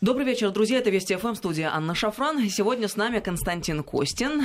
Добрый 0.00 0.24
вечер, 0.24 0.50
друзья. 0.50 0.78
Это 0.78 0.88
Вести 0.88 1.14
ФМ, 1.14 1.34
студия 1.34 1.70
Анна 1.74 1.94
Шафран. 1.94 2.48
Сегодня 2.48 2.88
с 2.88 2.96
нами 2.96 3.20
Константин 3.20 3.82
Костин, 3.82 4.42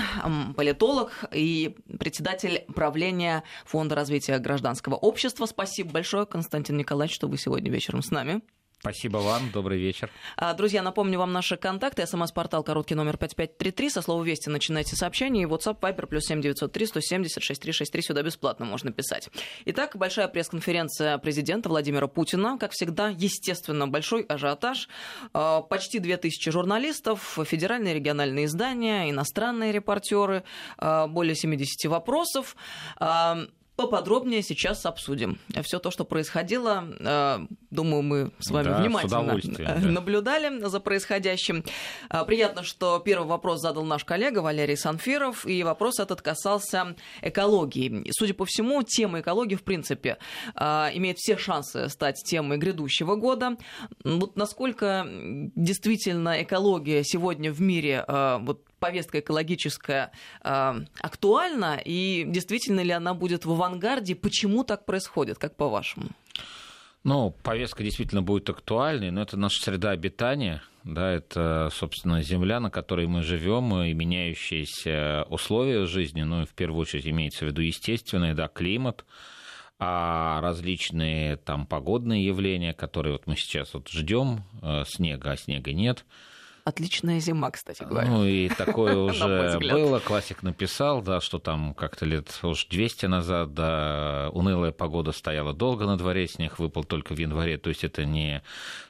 политолог 0.53 1.23
и 1.31 1.77
председатель 1.97 2.65
правления 2.75 3.41
Фонда 3.63 3.95
развития 3.95 4.37
гражданского 4.39 4.95
общества. 4.95 5.45
Спасибо 5.45 5.91
большое, 5.91 6.25
Константин 6.25 6.75
Николаевич, 6.75 7.15
что 7.15 7.29
вы 7.29 7.37
сегодня 7.37 7.71
вечером 7.71 8.01
с 8.01 8.11
нами. 8.11 8.41
Спасибо 8.85 9.17
вам, 9.17 9.49
добрый 9.49 9.79
вечер. 9.79 10.11
А, 10.37 10.53
друзья, 10.53 10.83
напомню 10.83 11.17
вам 11.17 11.33
наши 11.33 11.57
контакты. 11.57 12.05
СМС-портал 12.05 12.63
короткий 12.63 12.93
номер 12.93 13.17
5533. 13.17 13.89
Со 13.89 14.01
слова 14.03 14.23
«Вести» 14.23 14.47
начинайте 14.49 14.95
сообщение. 14.95 15.41
И 15.41 15.45
WhatsApp 15.47 15.79
Viber 15.79 16.05
плюс 16.05 16.25
7903 16.25 16.85
170 16.85 17.41
6363. 17.41 18.01
Сюда 18.03 18.21
бесплатно 18.21 18.67
можно 18.67 18.91
писать. 18.91 19.29
Итак, 19.65 19.95
большая 19.95 20.27
пресс-конференция 20.27 21.17
президента 21.17 21.67
Владимира 21.67 22.05
Путина. 22.05 22.59
Как 22.59 22.73
всегда, 22.73 23.09
естественно, 23.09 23.87
большой 23.87 24.21
ажиотаж. 24.21 24.87
А, 25.33 25.61
почти 25.61 25.97
2000 25.97 26.51
журналистов, 26.51 27.39
федеральные 27.43 27.95
и 27.95 27.97
региональные 27.97 28.45
издания, 28.45 29.09
иностранные 29.09 29.71
репортеры, 29.71 30.43
а, 30.77 31.07
более 31.07 31.33
70 31.33 31.89
вопросов. 31.89 32.55
Поподробнее 33.75 34.41
сейчас 34.41 34.85
обсудим. 34.85 35.37
Все 35.63 35.79
то, 35.79 35.91
что 35.91 36.05
происходило, 36.05 36.85
э, 36.97 37.45
думаю, 37.71 38.03
мы 38.03 38.31
с 38.39 38.49
вами 38.49 38.67
да, 38.67 38.77
внимательно 38.77 39.41
с 39.41 39.47
да. 39.47 39.75
наблюдали 39.79 40.65
за 40.65 40.79
происходящим. 40.79 41.65
Э, 42.09 42.23
приятно, 42.25 42.63
что 42.63 42.99
первый 42.99 43.27
вопрос 43.27 43.59
задал 43.59 43.83
наш 43.83 44.05
коллега 44.05 44.39
Валерий 44.39 44.77
Санфиров, 44.77 45.45
и 45.45 45.61
вопрос 45.63 45.99
этот 45.99 46.21
касался 46.21 46.95
экологии. 47.21 48.09
Судя 48.17 48.33
по 48.33 48.45
всему, 48.45 48.81
тема 48.83 49.19
экологии, 49.19 49.55
в 49.55 49.63
принципе, 49.63 50.19
э, 50.55 50.63
имеет 50.93 51.17
все 51.17 51.37
шансы 51.37 51.89
стать 51.89 52.23
темой 52.23 52.57
грядущего 52.57 53.15
года. 53.15 53.57
Вот 54.05 54.37
насколько 54.37 55.05
действительно 55.05 56.41
экология 56.41 57.03
сегодня 57.03 57.51
в 57.51 57.59
мире 57.59 58.05
вот, 58.07 58.61
повестка 58.85 59.19
экологическая 59.19 60.11
э, 60.43 60.73
актуальна, 61.01 61.81
и 61.83 62.23
действительно 62.27 62.81
ли 62.81 62.91
она 62.91 63.15
будет 63.15 63.45
в 63.45 63.51
авангарде, 63.51 64.15
почему 64.15 64.63
так 64.63 64.85
происходит, 64.85 65.39
как 65.39 65.55
по-вашему? 65.55 66.09
Ну, 67.03 67.31
повестка 67.43 67.83
действительно 67.83 68.21
будет 68.21 68.47
актуальной, 68.49 69.09
но 69.09 69.23
это 69.23 69.37
наша 69.37 69.59
среда 69.61 69.89
обитания, 69.89 70.61
да, 70.83 71.11
это, 71.11 71.69
собственно, 71.73 72.21
земля, 72.21 72.59
на 72.59 72.69
которой 72.69 73.07
мы 73.07 73.23
живем, 73.23 73.75
и 73.81 73.93
меняющиеся 73.93 75.25
условия 75.29 75.87
жизни, 75.87 76.21
ну, 76.21 76.43
и 76.43 76.45
в 76.45 76.53
первую 76.53 76.81
очередь 76.81 77.07
имеется 77.07 77.45
в 77.45 77.47
виду 77.47 77.61
естественный, 77.61 78.35
да, 78.35 78.47
климат, 78.47 79.03
а 79.79 80.41
различные 80.41 81.37
там 81.37 81.65
погодные 81.65 82.23
явления, 82.23 82.73
которые 82.73 83.13
вот 83.13 83.25
мы 83.25 83.35
сейчас 83.35 83.73
вот 83.73 83.89
ждем, 83.89 84.43
э, 84.61 84.83
снега, 84.87 85.31
а 85.31 85.37
снега 85.37 85.73
нет, 85.73 86.05
Отличная 86.65 87.19
зима, 87.19 87.51
кстати 87.51 87.83
говоря. 87.83 88.09
Ну 88.09 88.25
и 88.25 88.49
такое 88.49 88.95
уже 88.97 89.59
было. 89.59 89.99
Классик 89.99 90.41
написал, 90.41 91.03
да, 91.03 91.21
что 91.21 91.37
там 91.37 91.75
как-то 91.75 92.05
лет 92.05 92.39
уж 92.41 92.65
200 92.65 93.05
назад, 93.05 93.53
да, 93.53 94.31
унылая 94.33 94.71
погода 94.71 95.11
стояла 95.11 95.53
долго 95.53 95.85
на 95.85 95.95
дворе, 95.95 96.27
снег 96.27 96.57
выпал 96.57 96.83
только 96.83 97.13
в 97.13 97.19
январе. 97.19 97.59
То 97.59 97.69
есть 97.69 97.83
это 97.83 98.03
не 98.03 98.41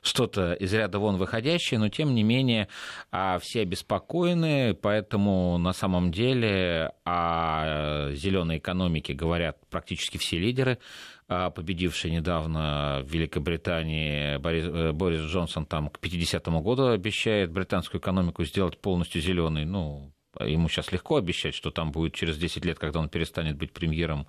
что-то 0.02 0.54
из 0.54 0.74
ряда 0.74 1.00
вон 1.00 1.18
выходящее, 1.18 1.78
но 1.78 1.90
тем 1.90 2.16
не 2.16 2.24
менее 2.24 2.70
а 3.12 3.40
все 3.40 3.64
обеспокоены, 3.64 4.74
поэтому 4.74 5.58
на 5.58 5.74
самом 5.74 6.14
деле 6.14 6.94
о 7.04 8.12
зеленой 8.14 8.60
экономике 8.60 9.14
говорят 9.14 9.58
практически 9.70 10.18
все 10.18 10.40
лидеры 10.40 10.78
а 10.78 11.15
победивший 11.28 12.12
недавно 12.12 13.02
в 13.04 13.12
Великобритании 13.12 14.38
Борис, 14.38 14.66
э, 14.66 14.92
Борис 14.92 15.22
Джонсон 15.22 15.66
там 15.66 15.90
к 15.90 16.00
50 16.00 16.48
году 16.62 16.88
обещает 16.88 17.52
британскую 17.52 18.00
экономику 18.00 18.44
сделать 18.44 18.78
полностью 18.80 19.22
зеленой. 19.22 19.66
Ну, 19.66 20.14
ему 20.40 20.70
сейчас 20.70 20.92
легко 20.92 21.16
обещать, 21.18 21.56
что 21.56 21.72
там 21.72 21.92
будет 21.92 22.14
через 22.14 22.38
10 22.38 22.64
лет, 22.66 22.78
когда 22.78 23.00
он 23.00 23.10
перестанет 23.10 23.58
быть 23.58 23.74
премьером, 23.74 24.28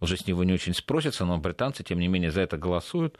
уже 0.00 0.16
с 0.16 0.26
него 0.26 0.44
не 0.44 0.52
очень 0.52 0.74
спросится, 0.74 1.24
но 1.24 1.38
британцы, 1.38 1.84
тем 1.84 1.98
не 1.98 2.08
менее, 2.08 2.30
за 2.30 2.40
это 2.40 2.56
голосуют. 2.56 3.18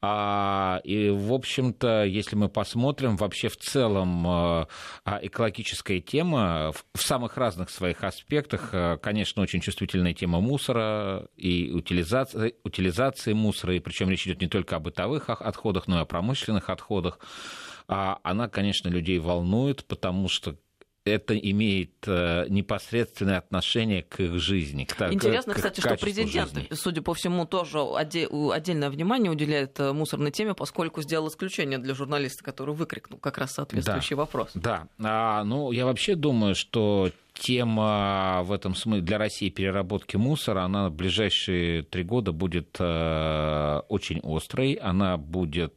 А, 0.00 0.80
и, 0.84 1.10
в 1.10 1.32
общем-то, 1.32 2.04
если 2.04 2.36
мы 2.36 2.48
посмотрим, 2.48 3.16
вообще 3.16 3.48
в 3.48 3.56
целом 3.56 4.26
а, 4.26 4.68
а 5.04 5.18
экологическая 5.22 6.00
тема 6.00 6.72
в 6.94 7.02
самых 7.02 7.36
разных 7.36 7.70
своих 7.70 8.02
аспектах, 8.04 8.70
а, 8.72 8.96
конечно, 8.96 9.42
очень 9.42 9.60
чувствительная 9.60 10.14
тема 10.14 10.40
мусора 10.40 11.28
и 11.36 11.70
утилизации, 11.72 12.54
утилизации 12.64 13.32
мусора, 13.32 13.74
и 13.74 13.80
причем 13.80 14.08
речь 14.08 14.26
идет 14.26 14.40
не 14.40 14.48
только 14.48 14.76
о 14.76 14.80
бытовых 14.80 15.28
отходах, 15.28 15.88
но 15.88 15.98
и 15.98 16.02
о 16.02 16.06
промышленных 16.06 16.70
отходах. 16.70 17.18
Она, 17.86 18.48
конечно, 18.48 18.88
людей 18.88 19.18
волнует, 19.18 19.84
потому 19.84 20.28
что 20.28 20.56
это 21.04 21.36
имеет 21.36 21.92
э, 22.06 22.46
непосредственное 22.48 23.38
отношение 23.38 24.02
к 24.02 24.20
их 24.20 24.38
жизни. 24.38 24.84
К, 24.84 25.12
Интересно, 25.12 25.54
к, 25.54 25.56
кстати, 25.56 25.80
к 25.80 25.84
что 25.84 25.96
президент, 25.96 26.52
жизни. 26.52 26.68
судя 26.72 27.02
по 27.02 27.14
всему, 27.14 27.46
тоже 27.46 27.80
отдельное 27.80 28.90
внимание 28.90 29.30
уделяет 29.30 29.80
э, 29.80 29.92
мусорной 29.92 30.30
теме, 30.30 30.54
поскольку 30.54 31.02
сделал 31.02 31.28
исключение 31.28 31.78
для 31.78 31.94
журналиста, 31.94 32.44
который 32.44 32.74
выкрикнул 32.74 33.18
как 33.18 33.38
раз 33.38 33.52
соответствующий 33.52 34.16
да, 34.16 34.22
вопрос. 34.22 34.50
Да, 34.54 34.88
а, 34.98 35.42
ну 35.44 35.72
я 35.72 35.86
вообще 35.86 36.16
думаю, 36.16 36.54
что 36.54 37.10
тема 37.32 38.42
в 38.44 38.52
этом 38.52 38.74
смысле 38.74 39.02
для 39.02 39.18
России 39.18 39.48
переработки 39.48 40.16
мусора, 40.16 40.62
она 40.64 40.90
в 40.90 40.92
ближайшие 40.92 41.82
три 41.82 42.04
года 42.04 42.32
будет 42.32 42.76
э, 42.78 43.80
очень 43.88 44.20
острой, 44.22 44.74
она 44.74 45.16
будет 45.16 45.74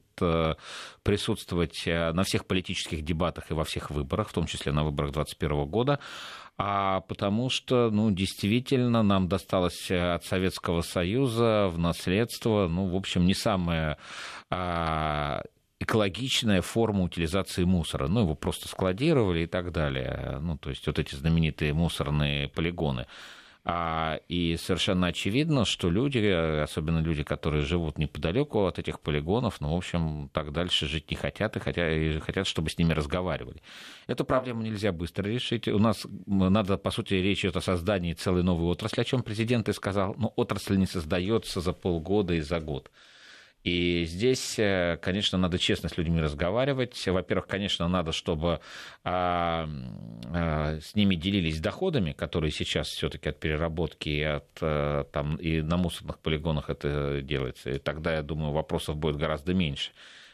присутствовать 1.04 1.88
э, 1.88 2.12
на 2.14 2.24
всех 2.24 2.46
политических 2.46 3.04
дебатах 3.04 3.52
и 3.52 3.54
во 3.54 3.64
всех 3.64 3.92
выборах, 3.92 4.30
в 4.30 4.34
том 4.34 4.46
числе 4.46 4.72
на 4.72 4.84
выборах 4.84 5.12
2021 5.12 5.66
года, 5.66 6.00
а 6.58 7.02
потому 7.02 7.50
что, 7.50 7.90
ну, 7.90 8.12
действительно, 8.12 9.02
нам 9.02 9.28
досталось 9.28 9.90
э, 9.90 10.14
от 10.14 10.24
Советского 10.24 10.82
Союза 10.82 11.68
в 11.70 11.80
наследство, 11.80 12.68
ну, 12.68 12.88
в 12.88 12.96
общем, 12.96 13.26
не 13.26 13.34
самая 13.34 13.98
а, 14.50 15.42
экологичная 15.80 16.62
форма 16.62 17.04
утилизации 17.04 17.64
мусора. 17.64 18.08
Ну, 18.08 18.22
его 18.22 18.36
просто 18.36 18.68
складировали 18.68 19.42
и 19.42 19.48
так 19.48 19.72
далее. 19.72 20.38
Ну, 20.42 20.58
то 20.58 20.70
есть 20.70 20.86
вот 20.88 21.00
эти 21.00 21.16
знаменитые 21.16 21.74
мусорные 21.74 22.50
полигоны. 22.50 23.08
А, 23.66 24.20
и 24.28 24.58
совершенно 24.58 25.08
очевидно, 25.08 25.64
что 25.64 25.90
люди, 25.90 26.20
особенно 26.62 27.00
люди, 27.00 27.24
которые 27.24 27.64
живут 27.64 27.98
неподалеку 27.98 28.66
от 28.66 28.78
этих 28.78 29.00
полигонов, 29.00 29.62
ну, 29.62 29.74
в 29.74 29.78
общем, 29.78 30.30
так 30.34 30.52
дальше 30.52 30.86
жить 30.86 31.10
не 31.10 31.16
хотят 31.16 31.56
и 31.56 31.62
хотят, 31.62 31.90
и 31.90 32.20
хотят, 32.20 32.46
чтобы 32.46 32.70
с 32.70 32.78
ними 32.78 32.92
разговаривали. 32.92 33.62
Эту 34.08 34.26
проблему 34.26 34.64
нельзя 34.64 34.92
быстро 34.92 35.30
решить. 35.30 35.70
У 35.70 35.80
нас 35.80 36.06
надо, 36.26 36.78
по 36.78 36.92
сути, 36.92 37.14
речь 37.14 37.46
идет 37.46 37.56
о 37.56 37.62
создании 37.62 38.12
целой 38.12 38.44
новой 38.44 38.66
отрасли, 38.66 39.00
о 39.00 39.06
чем 39.06 39.24
президент 39.24 39.70
и 39.70 39.74
сказал. 39.74 40.14
Но 40.18 40.34
отрасль 40.36 40.76
не 40.76 40.86
создается 40.86 41.62
за 41.62 41.72
полгода 41.72 42.34
и 42.34 42.42
за 42.42 42.60
год. 42.60 42.92
И 43.64 44.04
здесь, 44.06 44.60
э, 44.60 44.98
конечно, 45.02 45.38
надо 45.38 45.58
честно 45.58 45.88
с 45.88 45.98
людьми 45.98 46.20
разговаривать. 46.20 47.08
Во-первых, 47.08 47.48
конечно, 47.48 47.88
надо, 47.88 48.12
чтобы 48.12 48.60
а, 49.06 49.70
а, 50.34 50.80
с 50.82 50.96
ними 50.96 51.16
делились 51.16 51.62
доходами, 51.62 52.12
которые 52.12 52.52
сейчас 52.52 52.90
все-таки 52.90 53.30
от 53.30 53.40
переработки 53.40 54.10
и, 54.10 54.22
от, 54.22 54.50
а, 54.60 55.06
там, 55.06 55.38
и 55.38 55.62
на 55.62 55.78
мусорных 55.78 56.20
полигонах 56.20 56.70
это 56.70 57.22
делается. 57.22 57.70
И 57.70 57.80
тогда, 57.80 58.16
я 58.16 58.22
думаю, 58.22 58.52
вопросов 58.52 58.98
будет 58.98 59.16
гораздо 59.16 59.54
меньше. 59.54 59.92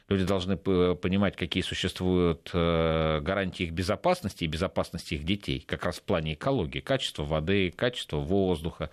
Люди 0.07 0.25
должны 0.25 0.57
понимать, 0.57 1.35
какие 1.35 1.61
существуют 1.61 2.49
э, 2.51 3.19
гарантии 3.21 3.65
их 3.65 3.73
безопасности 3.73 4.43
и 4.43 4.47
безопасности 4.47 5.13
их 5.13 5.23
детей, 5.23 5.63
как 5.67 5.85
раз 5.85 5.99
в 5.99 6.01
плане 6.01 6.33
экологии, 6.33 6.79
качества 6.79 7.23
воды, 7.23 7.69
качества 7.69 8.17
воздуха, 8.17 8.89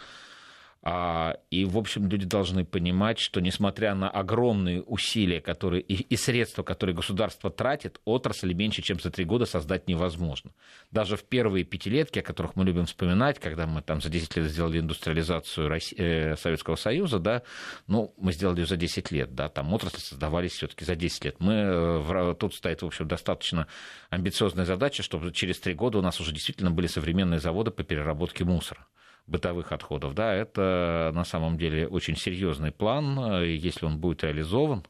и, 1.51 1.65
в 1.65 1.79
общем, 1.79 2.09
люди 2.09 2.27
должны 2.27 2.65
понимать, 2.65 3.19
что 3.19 3.41
несмотря 3.41 3.95
на 3.95 4.09
огромные 4.09 4.83
усилия 4.83 5.41
которые, 5.41 5.83
и, 5.83 5.95
и 5.95 6.17
средства, 6.17 6.63
которые 6.63 6.95
государство 6.95 7.51
тратит, 7.51 8.01
отрасль 8.05 8.53
меньше, 8.53 8.83
чем 8.83 9.01
за 9.01 9.11
три 9.11 9.25
года 9.25 9.47
создать 9.47 9.89
невозможно. 9.89 10.53
Даже 10.91 11.17
в 11.17 11.25
первые 11.25 11.65
пятилетки, 11.65 12.21
о 12.21 12.23
которых 12.23 12.57
мы 12.57 12.65
любим 12.65 12.87
вспоминать, 12.87 13.39
когда 13.39 13.67
мы 13.67 13.83
там 13.83 14.01
за 14.01 14.11
10 14.11 14.37
лет 14.37 14.47
сделали 14.47 14.79
индустриализацию 14.79 15.69
России, 15.69 15.97
э, 15.99 16.37
Советского 16.37 16.77
Союза, 16.77 17.19
да, 17.19 17.43
ну, 17.87 18.15
мы 18.19 18.33
сделали 18.33 18.61
ее 18.61 18.67
за 18.67 18.77
10 18.77 19.11
лет, 19.11 19.35
да, 19.35 19.49
там 19.49 19.73
отрасли 19.73 19.99
создавались 19.99 20.53
все-таки 20.53 20.85
за 20.85 20.95
10 20.95 21.25
лет. 21.25 21.37
Мы, 21.41 21.53
э, 21.53 22.35
тут 22.39 22.55
стоит, 22.55 22.83
в 22.83 22.87
общем, 22.87 23.09
достаточно 23.09 23.67
амбициозная 24.11 24.65
задача, 24.65 25.03
чтобы 25.03 25.33
через 25.33 25.59
три 25.59 25.75
года 25.75 25.99
у 25.99 26.03
нас 26.03 26.21
уже 26.21 26.33
действительно 26.33 26.71
были 26.71 26.87
современные 26.87 27.41
заводы 27.41 27.71
по 27.71 27.83
переработке 27.83 28.45
мусора 28.45 28.87
бытовых 29.27 29.73
отходов, 29.73 30.15
да, 30.15 30.35
это 30.35 31.11
на 31.15 31.25
самом 31.25 31.59
деле 31.59 31.89
очень 31.89 32.17
серьезный 32.17 32.73
план. 32.73 33.43
Если 33.43 33.85
он 33.85 33.99
будет 33.99 34.23
реализован, 34.25 34.85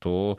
то 0.00 0.38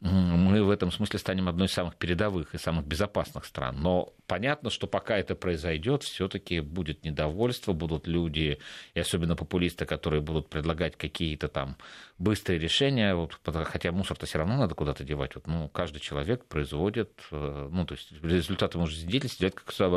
мы 0.00 0.62
в 0.62 0.70
этом 0.70 0.92
смысле 0.92 1.18
станем 1.18 1.48
одной 1.48 1.66
из 1.66 1.72
самых 1.72 1.96
передовых 1.96 2.54
и 2.54 2.58
самых 2.58 2.86
безопасных 2.86 3.44
стран. 3.44 3.80
Но 3.80 4.12
понятно, 4.26 4.70
что 4.70 4.86
пока 4.86 5.16
это 5.16 5.34
произойдет, 5.34 6.02
все-таки 6.02 6.60
будет 6.60 7.04
недовольство, 7.04 7.72
будут 7.72 8.06
люди, 8.06 8.58
и 8.94 9.00
особенно 9.00 9.34
популисты, 9.34 9.86
которые 9.86 10.20
будут 10.20 10.48
предлагать 10.48 10.96
какие-то 10.96 11.48
там 11.48 11.76
быстрые 12.18 12.58
решения, 12.60 13.14
вот, 13.14 13.38
хотя 13.64 13.90
мусор-то 13.90 14.26
все 14.26 14.38
равно 14.38 14.56
надо 14.56 14.74
куда-то 14.74 15.04
девать. 15.04 15.34
Вот, 15.34 15.46
ну, 15.46 15.68
каждый 15.68 16.00
человек 16.00 16.44
производит, 16.44 17.10
э, 17.32 17.68
ну, 17.70 17.86
то 17.86 17.94
есть 17.94 18.12
результатом 18.22 18.86
жизнедеятельности 18.86 19.40
делать 19.40 19.56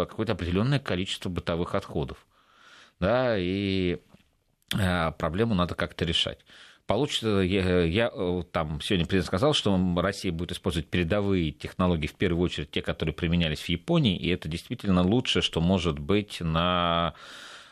какое-то 0.10 0.34
определенное 0.34 0.80
количество 0.80 1.30
бытовых 1.30 1.76
отходов. 1.76 2.26
Да, 3.02 3.36
и 3.38 3.98
э, 4.80 5.12
проблему 5.18 5.56
надо 5.56 5.76
как-то 5.76 6.06
решать 6.06 6.40
получится, 6.92 7.40
я, 7.40 7.84
я 7.84 8.12
там 8.52 8.82
сегодня 8.82 9.06
президент 9.06 9.28
сказал, 9.28 9.54
что 9.54 9.80
Россия 9.98 10.34
будет 10.34 10.52
использовать 10.52 10.90
передовые 10.90 11.52
технологии, 11.52 12.08
в 12.08 12.16
первую 12.16 12.44
очередь 12.44 12.70
те, 12.70 12.82
которые 12.82 13.16
применялись 13.16 13.62
в 13.62 13.70
Японии, 13.70 14.18
и 14.18 14.28
это 14.28 14.50
действительно 14.50 15.02
лучшее, 15.02 15.42
что 15.42 15.62
может 15.62 16.00
быть 16.00 16.42
на 16.42 17.14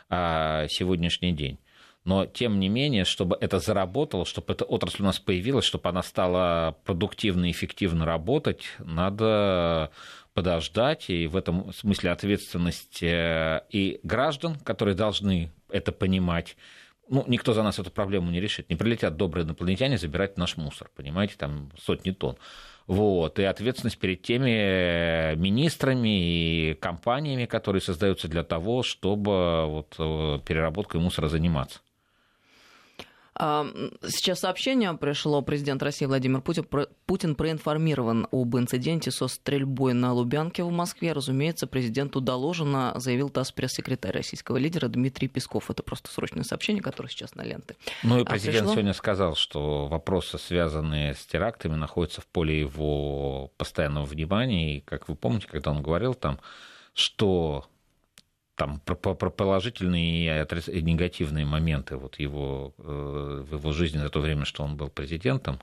а, 0.09 0.67
сегодняшний 0.69 1.33
день. 1.33 1.59
Но, 2.05 2.25
тем 2.25 2.61
не 2.61 2.69
менее, 2.69 3.03
чтобы 3.03 3.37
это 3.41 3.59
заработало, 3.59 4.25
чтобы 4.25 4.53
эта 4.53 4.63
отрасль 4.63 5.03
у 5.03 5.05
нас 5.05 5.19
появилась, 5.19 5.65
чтобы 5.65 5.89
она 5.89 6.01
стала 6.01 6.77
продуктивно 6.85 7.49
и 7.49 7.51
эффективно 7.51 8.05
работать, 8.05 8.63
надо 8.79 9.91
подождать, 10.33 11.09
и 11.09 11.27
в 11.27 11.35
этом 11.35 11.73
смысле 11.73 12.11
ответственность 12.11 13.01
э, 13.03 13.61
и 13.69 13.99
граждан, 14.03 14.55
которые 14.55 14.95
должны 14.95 15.51
это 15.69 15.91
понимать, 15.91 16.55
ну, 17.09 17.23
никто 17.27 17.53
за 17.53 17.63
нас 17.63 17.79
эту 17.79 17.91
проблему 17.91 18.31
не 18.31 18.39
решит. 18.39 18.69
Не 18.69 18.75
прилетят 18.75 19.17
добрые 19.17 19.45
инопланетяне 19.45 19.97
забирать 19.97 20.37
наш 20.37 20.57
мусор, 20.57 20.89
понимаете, 20.95 21.35
там 21.37 21.71
сотни 21.77 22.11
тонн. 22.11 22.37
Вот, 22.85 23.37
и 23.37 23.43
ответственность 23.43 23.99
перед 23.99 24.23
теми 24.23 25.35
министрами 25.35 26.71
и 26.71 26.73
компаниями, 26.73 27.45
которые 27.45 27.81
создаются 27.81 28.27
для 28.27 28.43
того, 28.43 28.81
чтобы 28.81 29.65
вот, 29.67 29.95
э, 29.99 30.39
переработкой 30.45 30.99
мусора 30.99 31.27
заниматься. 31.27 31.81
Сейчас 33.39 34.41
сообщение 34.41 34.93
пришло. 34.95 35.41
Президент 35.41 35.81
России 35.81 36.05
Владимир 36.05 36.41
Путин, 36.41 36.65
Путин 37.05 37.35
проинформирован 37.35 38.27
об 38.31 38.57
инциденте 38.57 39.11
со 39.11 39.29
стрельбой 39.29 39.93
на 39.93 40.11
Лубянке 40.11 40.63
в 40.63 40.71
Москве. 40.71 41.13
Разумеется, 41.13 41.65
президенту 41.65 42.19
доложено, 42.19 42.91
заявил 42.97 43.29
ТАСС 43.29 43.53
пресс-секретарь 43.53 44.11
российского 44.11 44.57
лидера 44.57 44.89
Дмитрий 44.89 45.29
Песков. 45.29 45.71
Это 45.71 45.83
просто 45.83 46.11
срочное 46.11 46.43
сообщение, 46.43 46.83
которое 46.83 47.07
сейчас 47.07 47.33
на 47.35 47.43
ленты. 47.43 47.77
Ну 48.03 48.19
и 48.19 48.23
а 48.23 48.25
президент 48.25 48.57
пришло... 48.57 48.73
сегодня 48.73 48.93
сказал, 48.93 49.35
что 49.35 49.87
вопросы, 49.87 50.37
связанные 50.37 51.13
с 51.13 51.25
терактами, 51.25 51.75
находятся 51.75 52.19
в 52.19 52.27
поле 52.27 52.59
его 52.59 53.53
постоянного 53.55 54.03
внимания. 54.03 54.77
И, 54.77 54.79
как 54.81 55.07
вы 55.07 55.15
помните, 55.15 55.47
когда 55.47 55.71
он 55.71 55.81
говорил 55.81 56.13
там, 56.13 56.39
что 56.93 57.67
там 58.59 58.81
про, 58.81 59.29
положительные 59.29 60.45
и 60.67 60.81
негативные 60.81 61.45
моменты 61.45 61.95
вот 61.95 62.19
его, 62.19 62.73
э, 62.77 63.45
в 63.49 63.55
его 63.55 63.71
жизни 63.71 63.99
за 63.99 64.09
то 64.09 64.19
время, 64.19 64.43
что 64.43 64.63
он 64.63 64.75
был 64.75 64.89
президентом, 64.89 65.59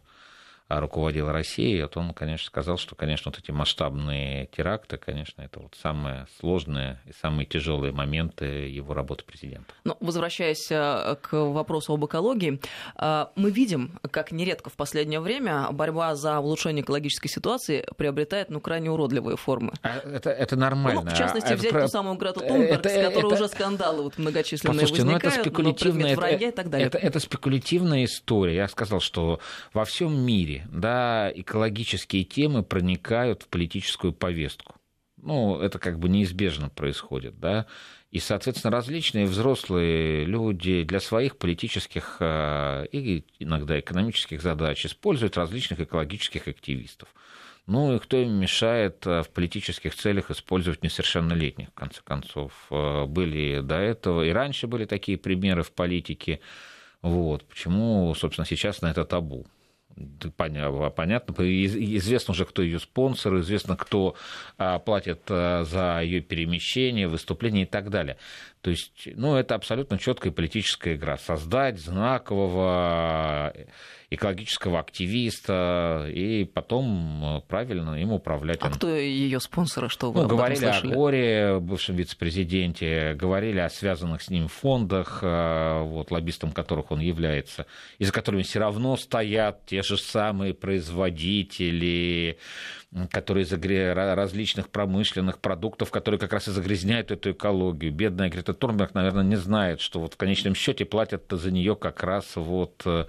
руководил 0.69 1.31
Россией, 1.31 1.83
вот 1.83 1.97
он, 1.97 2.13
конечно, 2.13 2.47
сказал, 2.47 2.77
что, 2.77 2.97
конечно, 2.97 3.31
вот 3.31 3.39
эти 3.39 3.53
масштабные 3.53 4.47
теракты, 4.47 4.97
конечно, 4.97 5.43
это 5.43 5.61
вот 5.61 5.77
самые 5.81 6.27
сложные 6.41 7.01
и 7.07 7.13
самые 7.13 7.47
тяжелые 7.47 7.93
моменты 7.93 8.45
его 8.45 8.93
работы 8.93 9.25
президента. 9.25 9.75
Но 9.85 9.97
возвращаясь 10.01 10.67
э, 10.71 11.17
к 11.23 11.33
вопросу 11.33 11.95
об 11.95 12.05
экологии, 12.05 12.61
э, 12.97 13.27
мы 13.37 13.51
видим, 13.51 13.99
как 14.11 14.33
нередко 14.33 14.71
в 14.71 14.75
последнее 14.75 15.21
время 15.21 15.69
борьба 15.71 16.17
за 16.17 16.41
улучшение 16.41 16.83
экологической 16.83 17.29
ситуации 17.29 17.87
приобретает 17.97 18.51
ну, 18.51 18.61
крайне 18.61 18.91
уродливые 18.91 19.37
формы. 19.37 19.73
А 19.83 19.99
это, 19.99 20.31
это 20.31 20.57
нормально. 20.57 21.03
Ну, 21.03 21.11
в 21.11 21.17
частности, 21.17 21.53
а 21.53 21.57
взять 21.57 21.71
про... 21.71 21.83
ту 21.83 21.89
самую 21.89 22.17
Грету 22.17 22.41
Тунберг, 22.41 22.81
это, 22.81 22.89
с 22.89 23.05
которой 23.05 23.27
это... 23.27 23.35
уже 23.35 23.49
скандалы 23.49 24.03
вот 24.03 24.19
многочисленные 24.19 24.81
Послушайте, 24.81 25.03
возникают, 25.05 25.35
ну, 25.37 25.41
это 25.41 25.51
спекулятивная, 25.51 26.13
это, 26.13 26.21
вранья 26.21 26.49
и 26.49 26.53
так 26.53 26.71
далее. 26.71 26.87
Это, 26.89 26.99
это 26.99 27.21
спекулятивная 27.21 28.05
история. 28.05 28.57
Я 28.57 28.69
сказал, 28.69 29.01
что 29.01 29.39
во 29.73 29.85
всем 29.85 30.19
мире 30.19 30.56
да, 30.71 31.31
экологические 31.35 32.25
темы 32.25 32.63
проникают 32.63 33.43
в 33.43 33.49
политическую 33.49 34.13
повестку. 34.13 34.77
Ну, 35.17 35.61
это 35.61 35.79
как 35.79 35.99
бы 35.99 36.09
неизбежно 36.09 36.69
происходит, 36.69 37.41
да. 37.41 37.67
И, 38.11 38.19
соответственно, 38.19 38.71
различные 38.71 39.27
взрослые 39.27 40.25
люди 40.25 40.85
для 40.85 41.01
своих 41.01 41.37
политических 41.37 42.19
а, 42.21 42.85
и 42.85 43.25
иногда 43.39 43.79
экономических 43.81 44.41
задач 44.41 44.87
используют 44.87 45.37
различных 45.37 45.81
экологических 45.81 46.47
активистов. 46.49 47.09
Ну 47.67 47.97
и 47.97 47.99
кто 47.99 48.17
им 48.19 48.35
мешает 48.35 49.05
а, 49.07 49.23
в 49.23 49.31
политических 49.31 49.95
целях 49.95 50.31
использовать 50.31 50.85
несовершеннолетних, 50.85 51.69
в 51.69 51.75
конце 51.75 52.01
концов. 52.05 52.53
А, 52.71 53.07
были 53.07 53.61
до 53.61 53.77
этого, 53.77 54.23
и 54.23 54.31
раньше 54.31 54.67
были 54.69 54.85
такие 54.85 55.19
примеры 55.19 55.63
в 55.63 55.73
политике. 55.73 56.41
Вот. 57.03 57.45
Почему, 57.45 58.15
собственно, 58.15 58.47
сейчас 58.47 58.83
на 58.83 58.91
это 58.93 59.05
табу? 59.05 59.47
Понятно, 60.37 61.33
известно 61.33 62.33
уже, 62.33 62.45
кто 62.45 62.63
ее 62.63 62.79
спонсор, 62.79 63.39
известно, 63.41 63.77
кто 63.77 64.15
а, 64.59 64.79
платит 64.79 65.23
а, 65.29 65.65
за 65.65 66.01
ее 66.03 66.21
перемещение, 66.21 67.09
выступление 67.09 67.65
и 67.65 67.67
так 67.67 67.91
далее. 67.91 68.17
То 68.61 68.71
есть, 68.71 69.09
ну, 69.15 69.37
это 69.37 69.55
абсолютно 69.55 69.99
четкая 69.99 70.33
политическая 70.33 70.97
игра. 70.97 71.17
Создать 71.17 71.79
знакового 71.79 73.55
экологического 74.17 74.81
активиста 74.81 76.07
и 76.13 76.45
потом 76.45 77.43
правильно 77.49 77.95
им 77.95 78.13
управлять. 78.13 78.59
А 78.61 78.71
кто 78.71 78.89
ее 78.89 79.41
спонсоры, 79.41 79.89
что 79.89 80.11
вы 80.11 80.23
ну, 80.23 80.29
говорили 80.29 80.65
о 80.65 80.81
Горе, 80.83 81.59
бывшем 81.61 81.97
вице-президенте, 81.97 83.15
говорили 83.15 83.61
о 83.61 83.71
связанных 83.71 84.23
с 84.23 84.31
ним 84.31 84.49
фондах, 84.49 85.21
а, 85.23 85.83
вот, 85.83 86.11
лоббистом 86.11 86.53
которых 86.53 86.91
он 86.91 87.01
является, 87.01 87.67
и 87.99 88.05
за 88.05 88.13
которыми 88.13 88.43
все 88.43 88.59
равно 88.59 88.97
стоят 88.97 89.67
те 89.67 89.83
же 89.83 89.97
самые 89.97 90.55
производители, 90.55 92.39
которые 93.11 93.45
из 93.45 93.53
различных 93.53 94.71
промышленных 94.71 95.39
продуктов, 95.39 95.91
которые 95.91 96.19
как 96.19 96.33
раз 96.33 96.49
и 96.49 96.51
загрязняют 96.51 97.11
эту 97.11 97.33
экологию. 97.33 97.93
Бедная 97.93 98.31
Грета 98.31 98.55
Турнберг, 98.55 98.95
наверное, 98.95 99.25
не 99.25 99.37
знает, 99.37 99.81
что 99.81 100.01
вот 100.01 100.15
в 100.15 100.17
конечном 100.17 100.55
счете 100.55 100.85
платят 100.85 101.25
за 101.31 101.51
нее 101.51 101.77
как 101.77 102.03
раз 102.03 102.37
вот 102.37 102.83
э, 102.87 103.07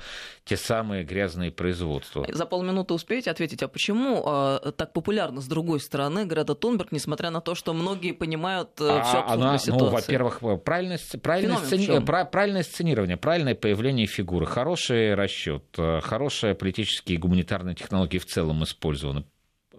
те 0.48 0.58
самые 0.58 1.04
грязные 1.04 1.52
производства. 1.52 2.26
За 2.32 2.46
полминуты 2.46 2.94
успеете 2.94 3.32
ответить, 3.32 3.62
а 3.64 3.68
почему 3.68 4.24
э, 4.26 4.72
так 4.76 4.94
популярна 4.94 5.42
с 5.42 5.48
другой 5.48 5.80
стороны 5.80 6.26
Грета 6.26 6.56
Тунберг, 6.56 6.92
несмотря 6.92 7.30
на 7.30 7.42
то, 7.42 7.54
что 7.54 7.74
многие 7.74 8.14
понимают 8.14 8.70
э, 8.80 8.88
а, 8.88 9.04
всю 9.04 9.18
она, 9.18 9.52
ну, 9.54 9.58
ситуации? 9.58 9.86
Ну, 9.86 9.92
во-первых, 9.92 10.40
правильное, 10.64 11.00
правильное, 11.22 11.58
сцени... 11.58 12.00
правильное 12.06 12.64
сценирование, 12.64 13.18
правильное 13.18 13.56
появление 13.56 14.08
фигуры, 14.08 14.46
хороший 14.46 15.16
расчет, 15.16 15.66
э, 15.78 16.00
хорошие 16.02 16.56
политические 16.56 17.18
и 17.18 17.20
гуманитарные 17.20 17.76
технологии 17.76 18.18
в 18.18 18.26
целом 18.26 18.64
использованы 18.64 19.26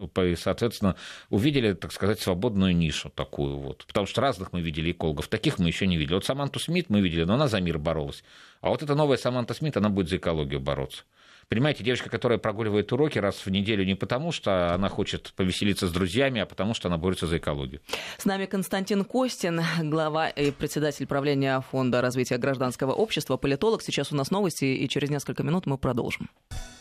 и, 0.06 0.36
соответственно, 0.36 0.96
увидели, 1.30 1.72
так 1.72 1.92
сказать, 1.92 2.20
свободную 2.20 2.74
нишу 2.74 3.10
такую 3.10 3.58
вот. 3.58 3.84
Потому 3.86 4.06
что 4.06 4.20
разных 4.20 4.52
мы 4.52 4.60
видели 4.60 4.92
экологов, 4.92 5.28
таких 5.28 5.58
мы 5.58 5.66
еще 5.66 5.86
не 5.86 5.96
видели. 5.96 6.14
Вот 6.14 6.24
Саманту 6.24 6.58
Смит 6.58 6.90
мы 6.90 7.00
видели, 7.00 7.24
но 7.24 7.34
она 7.34 7.48
за 7.48 7.60
мир 7.60 7.78
боролась. 7.78 8.22
А 8.60 8.70
вот 8.70 8.82
эта 8.82 8.94
новая 8.94 9.16
Саманта 9.16 9.54
Смит, 9.54 9.76
она 9.76 9.88
будет 9.88 10.08
за 10.08 10.16
экологию 10.16 10.60
бороться. 10.60 11.04
Понимаете, 11.50 11.82
девочка, 11.82 12.10
которая 12.10 12.38
прогуливает 12.38 12.92
уроки 12.92 13.18
раз 13.18 13.46
в 13.46 13.50
неделю 13.50 13.82
не 13.82 13.94
потому, 13.94 14.32
что 14.32 14.74
она 14.74 14.90
хочет 14.90 15.32
повеселиться 15.34 15.86
с 15.86 15.90
друзьями, 15.90 16.42
а 16.42 16.46
потому, 16.46 16.74
что 16.74 16.88
она 16.88 16.98
борется 16.98 17.26
за 17.26 17.38
экологию. 17.38 17.80
С 18.18 18.26
нами 18.26 18.44
Константин 18.44 19.02
Костин, 19.02 19.62
глава 19.84 20.28
и 20.28 20.50
председатель 20.50 21.06
правления 21.06 21.62
Фонда 21.70 22.02
развития 22.02 22.36
гражданского 22.36 22.92
общества, 22.92 23.38
политолог. 23.38 23.80
Сейчас 23.80 24.12
у 24.12 24.16
нас 24.16 24.30
новости, 24.30 24.66
и 24.66 24.86
через 24.90 25.08
несколько 25.08 25.42
минут 25.42 25.64
мы 25.64 25.78
продолжим. 25.78 26.28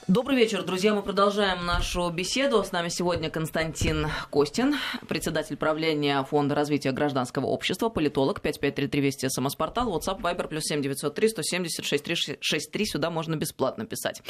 Добрый 0.07 0.38
вечер, 0.38 0.63
друзья. 0.63 0.93
Мы 0.93 1.01
продолжаем 1.01 1.65
нашу 1.65 2.09
беседу. 2.09 2.63
С 2.63 2.71
нами 2.71 2.88
сегодня 2.88 3.29
Константин 3.29 4.07
Костин, 4.31 4.75
председатель 5.09 5.57
правления 5.57 6.24
Фонда 6.24 6.55
развития 6.55 6.93
гражданского 6.93 7.45
общества, 7.47 7.89
политолог, 7.89 8.39
5533 8.39 9.01
Вести, 9.01 9.27
СМС-портал, 9.29 9.93
WhatsApp, 9.93 10.21
Viber, 10.21 10.47
плюс 10.47 10.63
7903 10.63 11.29
170 11.29 11.86
6363. 11.86 12.86
Сюда 12.86 13.09
можно 13.09 13.36
бесплатно 13.36 13.86
писать. 13.86 14.21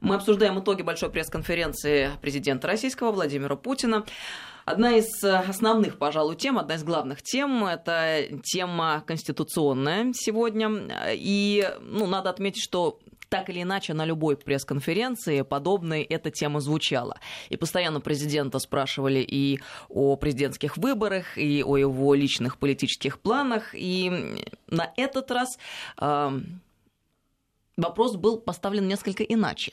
Мы 0.00 0.14
обсуждаем 0.14 0.58
итоги 0.58 0.82
большой 0.82 1.10
пресс-конференции 1.10 2.10
президента 2.20 2.66
российского 2.66 3.12
Владимира 3.12 3.56
Путина. 3.56 4.04
Одна 4.64 4.96
из 4.96 5.22
основных, 5.22 5.98
пожалуй, 5.98 6.36
тем, 6.36 6.58
одна 6.58 6.76
из 6.76 6.84
главных 6.84 7.22
тем– 7.22 7.64
это 7.66 8.26
тема 8.42 9.02
конституционная 9.06 10.12
сегодня. 10.14 10.70
И 11.12 11.68
ну, 11.82 12.06
надо 12.06 12.30
отметить, 12.30 12.62
что 12.62 12.98
так 13.34 13.50
или 13.50 13.62
иначе 13.62 13.94
на 13.94 14.04
любой 14.04 14.36
пресс-конференции 14.36 15.42
подобной 15.42 16.02
эта 16.02 16.30
тема 16.30 16.60
звучала. 16.60 17.18
И 17.48 17.56
постоянно 17.56 18.00
президента 18.00 18.60
спрашивали 18.60 19.18
и 19.18 19.58
о 19.88 20.14
президентских 20.16 20.76
выборах, 20.76 21.36
и 21.36 21.64
о 21.64 21.76
его 21.76 22.14
личных 22.14 22.58
политических 22.58 23.18
планах. 23.18 23.74
И 23.74 24.38
на 24.68 24.92
этот 24.96 25.32
раз 25.32 25.58
э, 26.00 26.40
вопрос 27.76 28.16
был 28.16 28.38
поставлен 28.38 28.88
несколько 28.88 29.22
иначе. 29.22 29.72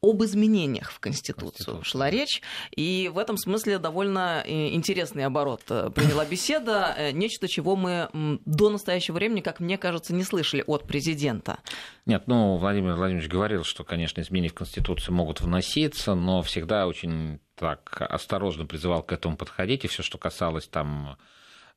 об 0.00 0.22
изменениях 0.22 0.92
в 0.92 1.00
Конституцию 1.00 1.82
шла 1.82 2.08
речь. 2.08 2.40
И 2.70 3.10
в 3.12 3.18
этом 3.18 3.36
смысле 3.36 3.80
довольно 3.80 4.44
э, 4.46 4.68
интересный 4.68 5.24
оборот 5.24 5.62
э, 5.70 5.90
приняла 5.90 6.24
беседа. 6.30 6.94
Э, 6.96 7.10
нечто, 7.10 7.48
чего 7.48 7.74
мы 7.74 8.08
до 8.44 8.70
настоящего 8.70 9.16
времени, 9.16 9.40
как 9.40 9.58
мне 9.58 9.76
кажется, 9.76 10.14
не 10.14 10.22
слышали 10.22 10.62
от 10.64 10.84
президента. 10.84 11.58
Нет, 12.06 12.28
ну, 12.28 12.56
Владимир 12.58 12.94
Владимирович 12.94 13.28
говорил, 13.28 13.64
что, 13.64 13.82
конечно, 13.82 14.20
изменения 14.20 14.50
в 14.50 14.54
Конституцию 14.54 15.16
могут 15.16 15.40
вноситься, 15.40 16.14
но 16.14 16.42
всегда 16.42 16.86
очень 16.86 17.40
так 17.56 18.00
осторожно 18.00 18.66
призывал 18.66 19.02
к 19.02 19.10
этому 19.10 19.36
подходить. 19.36 19.84
И 19.84 19.88
все, 19.88 20.04
что 20.04 20.16
касалось 20.16 20.68
там 20.68 21.16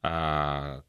а, 0.03 0.83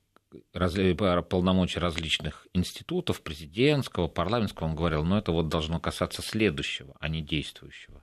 полномочий 1.29 1.79
различных 1.79 2.47
институтов, 2.53 3.23
президентского, 3.23 4.09
парламентского, 4.09 4.69
он 4.69 4.75
говорил, 4.75 5.05
но 5.05 5.19
это 5.19 5.33
вот 5.33 5.49
должно 5.49 5.81
касаться 5.81 6.23
следующего, 6.23 6.95
а 7.01 7.09
не 7.09 7.23
действующего. 7.23 8.01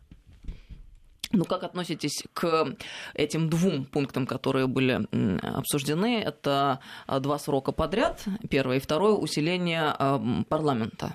Ну, 1.32 1.46
как 1.46 1.64
относитесь 1.64 2.24
к 2.34 2.76
этим 3.14 3.50
двум 3.50 3.86
пунктам, 3.86 4.26
которые 4.26 4.66
были 4.66 5.08
обсуждены? 5.44 6.20
Это 6.20 6.80
а, 7.06 7.20
два 7.20 7.38
срока 7.38 7.72
подряд, 7.72 8.26
первое 8.50 8.78
и 8.78 8.80
второе, 8.80 9.14
усиление 9.14 9.94
а, 9.98 10.20
парламента. 10.50 11.14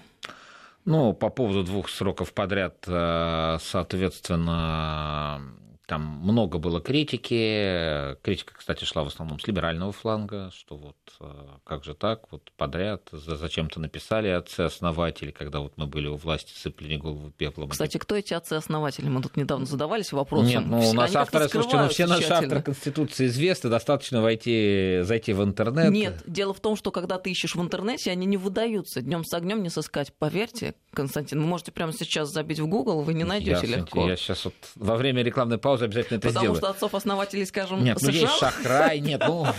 Ну, 0.85 1.15
по 1.15 1.31
поводу 1.31 1.65
двух 1.65 1.89
сроков 1.89 2.33
подряд, 2.35 2.85
э, 2.87 3.57
соответственно, 3.59 5.41
там 5.87 6.03
много 6.03 6.59
было 6.59 6.81
критики. 6.81 8.17
Критика, 8.23 8.55
кстати, 8.57 8.85
шла 8.85 9.05
в 9.05 9.09
основном 9.09 9.39
с 9.39 9.47
либерального 9.47 9.93
фланга, 9.93 10.51
что 10.55 10.77
вот 10.77 10.97
э, 11.21 11.25
как 11.65 11.85
же 11.85 11.95
так, 11.95 12.31
вот 12.31 12.51
подряд, 12.57 13.11
зачем-то 13.13 13.81
написали 13.81 14.29
отцы-основатели, 14.29 15.31
когда 15.31 15.61
вот 15.61 15.75
мы 15.77 15.87
были 15.87 16.07
у 16.07 16.17
власти, 16.17 16.53
сыпали 16.57 16.97
голову 16.97 17.31
пеплом. 17.31 17.69
Кстати, 17.69 17.99
кто 17.99 18.17
эти 18.17 18.33
отцы-основатели? 18.33 19.09
Мы 19.09 19.21
тут 19.21 19.37
недавно 19.37 19.67
задавались 19.67 20.13
вопросом. 20.13 20.49
Нет, 20.49 20.63
ну, 20.67 20.89
у 20.89 20.93
нас 20.95 21.15
авторы, 21.15 21.49
слушайте, 21.49 21.77
ну, 21.77 21.89
все 21.89 22.07
наши 22.07 22.33
авторы 22.33 22.63
Конституции 22.63 23.27
известны, 23.27 23.69
достаточно 23.69 24.23
войти, 24.23 25.01
зайти 25.03 25.35
в 25.35 25.45
интернет. 25.45 25.91
Нет, 25.91 26.23
дело 26.27 26.55
в 26.55 26.61
том, 26.61 26.77
что 26.77 26.93
когда 26.93 27.19
ты 27.19 27.31
ищешь 27.31 27.55
в 27.55 27.61
интернете, 27.61 28.11
они 28.11 28.25
не 28.25 28.39
выдаются. 28.39 29.03
Днем 29.03 29.25
с 29.25 29.35
огнем 29.35 29.63
не 29.63 29.69
сыскать. 29.69 30.15
Поверьте, 30.19 30.75
Константин, 30.95 31.41
вы 31.41 31.47
можете 31.47 31.73
прямо 31.73 31.93
сейчас 31.93 32.31
забить 32.31 32.61
в 32.61 32.67
Google, 32.67 33.03
вы 33.03 33.13
не 33.13 33.25
найдете 33.25 33.67
легко. 33.67 34.09
Я 34.09 34.17
сейчас 34.17 34.47
вот 34.47 34.55
во 34.77 34.97
время 34.97 35.23
рекламной 35.23 35.59
паузы 35.59 35.74
паузы 35.75 35.85
обязательно 35.85 36.19
это 36.19 36.29
Потому 36.29 36.45
сделаю. 36.45 36.59
что 36.59 36.71
отцов-основателей, 36.71 37.47
скажем, 37.47 37.85
Нет, 37.85 37.99
ну 38.01 38.09
есть 38.09 38.39
Шахрай, 38.39 39.01
нет, 39.01 39.23
ну... 39.27 39.47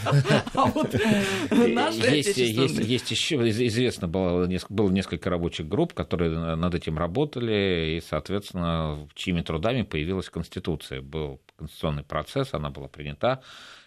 А 0.53 1.89
есть 1.89 3.11
еще, 3.11 3.35
известно, 3.49 4.07
было 4.07 4.45
несколько 4.45 5.29
рабочих 5.29 5.67
групп, 5.67 5.93
которые 5.93 6.55
над 6.55 6.73
этим 6.73 6.97
работали, 6.97 7.97
и, 7.97 8.03
соответственно, 8.07 9.07
чьими 9.13 9.41
трудами 9.41 9.83
появилась 9.83 10.29
Конституция. 10.29 11.01
Был 11.01 11.41
конституционный 11.57 12.03
процесс, 12.03 12.53
она 12.53 12.69
была 12.69 12.87
принята 12.87 13.41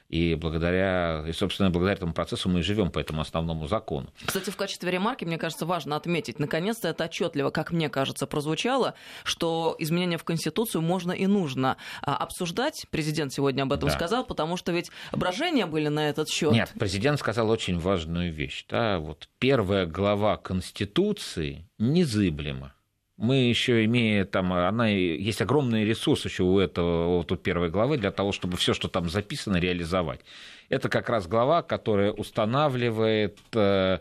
и 0.08 0.34
благодаря, 0.34 1.24
и, 1.26 1.32
собственно, 1.32 1.70
благодаря 1.70 1.96
этому 1.96 2.12
процессу 2.12 2.48
мы 2.48 2.60
и 2.60 2.62
живем 2.62 2.90
по 2.90 2.98
этому 2.98 3.20
основному 3.20 3.68
закону. 3.68 4.08
Кстати, 4.24 4.50
в 4.50 4.56
качестве 4.56 4.90
ремарки, 4.90 5.24
мне 5.24 5.38
кажется, 5.38 5.66
важно 5.66 5.96
отметить, 5.96 6.38
наконец-то 6.38 6.88
это 6.88 7.04
отчетливо, 7.04 7.50
как 7.50 7.72
мне 7.72 7.88
кажется, 7.88 8.26
прозвучало, 8.26 8.94
что 9.24 9.76
изменения 9.78 10.16
в 10.16 10.24
Конституцию 10.24 10.82
можно 10.82 11.12
и 11.12 11.26
нужно 11.26 11.76
а, 12.02 12.16
обсуждать. 12.16 12.86
Президент 12.90 13.32
сегодня 13.32 13.62
об 13.62 13.72
этом 13.72 13.88
да. 13.90 13.94
сказал, 13.94 14.24
потому 14.24 14.56
что 14.56 14.72
ведь 14.72 14.90
брожения 15.12 15.66
были 15.66 15.88
на 15.88 16.08
этот 16.08 16.28
счет. 16.30 16.52
Нет, 16.52 16.72
президент 16.78 17.18
сказал 17.18 17.50
очень 17.50 17.78
важную 17.78 18.32
вещь. 18.32 18.64
Да? 18.68 18.98
Вот 18.98 19.28
первая 19.38 19.86
глава 19.86 20.36
Конституции 20.36 21.68
незыблема 21.78 22.72
мы 23.18 23.34
еще 23.34 23.84
имея 23.84 24.24
там, 24.24 24.52
она, 24.52 24.86
есть 24.86 25.42
огромный 25.42 25.84
ресурс 25.84 26.24
еще 26.24 26.44
у 26.44 26.60
этого, 26.60 27.16
вот 27.18 27.30
у 27.32 27.36
первой 27.36 27.68
главы 27.68 27.98
для 27.98 28.12
того, 28.12 28.30
чтобы 28.30 28.56
все, 28.56 28.74
что 28.74 28.88
там 28.88 29.10
записано, 29.10 29.56
реализовать. 29.56 30.20
Это 30.68 30.88
как 30.88 31.08
раз 31.08 31.26
глава, 31.26 31.62
которая 31.62 32.12
устанавливает 32.12 33.38
э, 33.54 33.98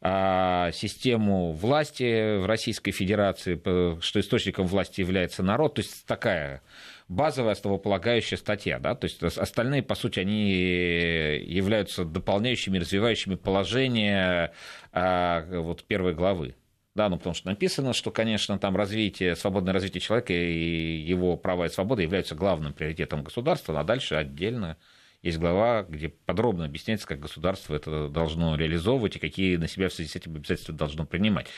э, 0.00 0.70
систему 0.72 1.52
власти 1.52 2.38
в 2.38 2.46
Российской 2.46 2.90
Федерации, 2.90 3.54
что 4.00 4.20
источником 4.20 4.66
власти 4.66 5.00
является 5.00 5.44
народ, 5.44 5.74
то 5.74 5.82
есть 5.82 6.04
такая 6.04 6.60
базовая 7.06 7.52
основополагающая 7.52 8.36
статья, 8.36 8.80
да, 8.80 8.96
то 8.96 9.04
есть 9.04 9.22
остальные, 9.22 9.84
по 9.84 9.94
сути, 9.94 10.18
они 10.18 10.50
являются 10.50 12.04
дополняющими, 12.04 12.78
развивающими 12.78 13.36
положение 13.36 14.52
э, 14.92 15.60
вот 15.60 15.84
первой 15.84 16.14
главы 16.14 16.56
да, 16.96 17.10
ну 17.10 17.18
потому 17.18 17.34
что 17.34 17.46
написано, 17.48 17.92
что, 17.92 18.10
конечно, 18.10 18.58
там 18.58 18.74
развитие, 18.74 19.36
свободное 19.36 19.74
развитие 19.74 20.00
человека 20.00 20.32
и 20.32 20.98
его 20.98 21.36
права 21.36 21.66
и 21.66 21.68
свободы 21.68 22.02
являются 22.02 22.34
главным 22.34 22.72
приоритетом 22.72 23.22
государства, 23.22 23.78
а 23.78 23.84
дальше 23.84 24.14
отдельно 24.14 24.78
есть 25.22 25.38
глава, 25.38 25.82
где 25.82 26.08
подробно 26.08 26.64
объясняется, 26.64 27.06
как 27.06 27.20
государство 27.20 27.74
это 27.74 28.08
должно 28.08 28.56
реализовывать 28.56 29.16
и 29.16 29.18
какие 29.18 29.56
на 29.56 29.68
себя 29.68 29.88
в 29.88 29.92
связи 29.92 30.08
с 30.08 30.16
этим 30.16 30.36
обязательства 30.36 30.74
должно 30.74 31.04
принимать. 31.04 31.48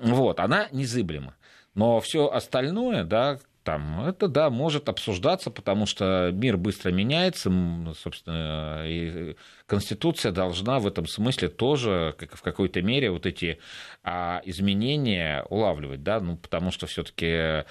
Вот, 0.00 0.40
она 0.40 0.68
незыблема. 0.72 1.36
Но 1.74 2.00
все 2.00 2.28
остальное, 2.28 3.04
да, 3.04 3.38
там, 3.70 4.04
это, 4.04 4.26
да, 4.26 4.50
может 4.50 4.88
обсуждаться, 4.88 5.48
потому 5.48 5.86
что 5.86 6.30
мир 6.32 6.56
быстро 6.56 6.90
меняется, 6.90 7.52
собственно, 7.96 8.82
и 8.84 9.36
Конституция 9.66 10.32
должна 10.32 10.80
в 10.80 10.88
этом 10.88 11.06
смысле 11.06 11.48
тоже, 11.48 12.16
как 12.18 12.34
в 12.34 12.42
какой-то 12.42 12.82
мере, 12.82 13.12
вот 13.12 13.26
эти 13.26 13.60
а, 14.02 14.42
изменения 14.44 15.44
улавливать, 15.50 16.02
да, 16.02 16.18
ну, 16.18 16.36
потому 16.36 16.72
что 16.72 16.88
все 16.88 17.04
таки 17.04 17.26
а, 17.28 17.64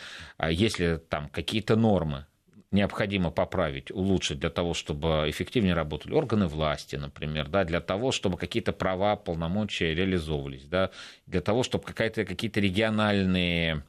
если 0.50 1.02
там 1.10 1.28
какие-то 1.28 1.76
нормы 1.76 2.26
необходимо 2.72 3.30
поправить, 3.30 3.92
улучшить 3.92 4.40
для 4.40 4.50
того, 4.50 4.74
чтобы 4.74 5.26
эффективнее 5.28 5.74
работали 5.74 6.14
органы 6.14 6.48
власти, 6.48 6.96
например, 6.96 7.50
да, 7.50 7.66
для 7.66 7.82
того, 7.82 8.14
чтобы 8.14 8.38
какие-то 8.38 8.72
права, 8.72 9.18
полномочия 9.18 9.94
реализовывались, 9.94 10.64
да, 10.64 10.92
для 11.26 11.42
того, 11.42 11.64
чтобы 11.64 11.84
какие-то 11.84 12.62
региональные 12.62 13.84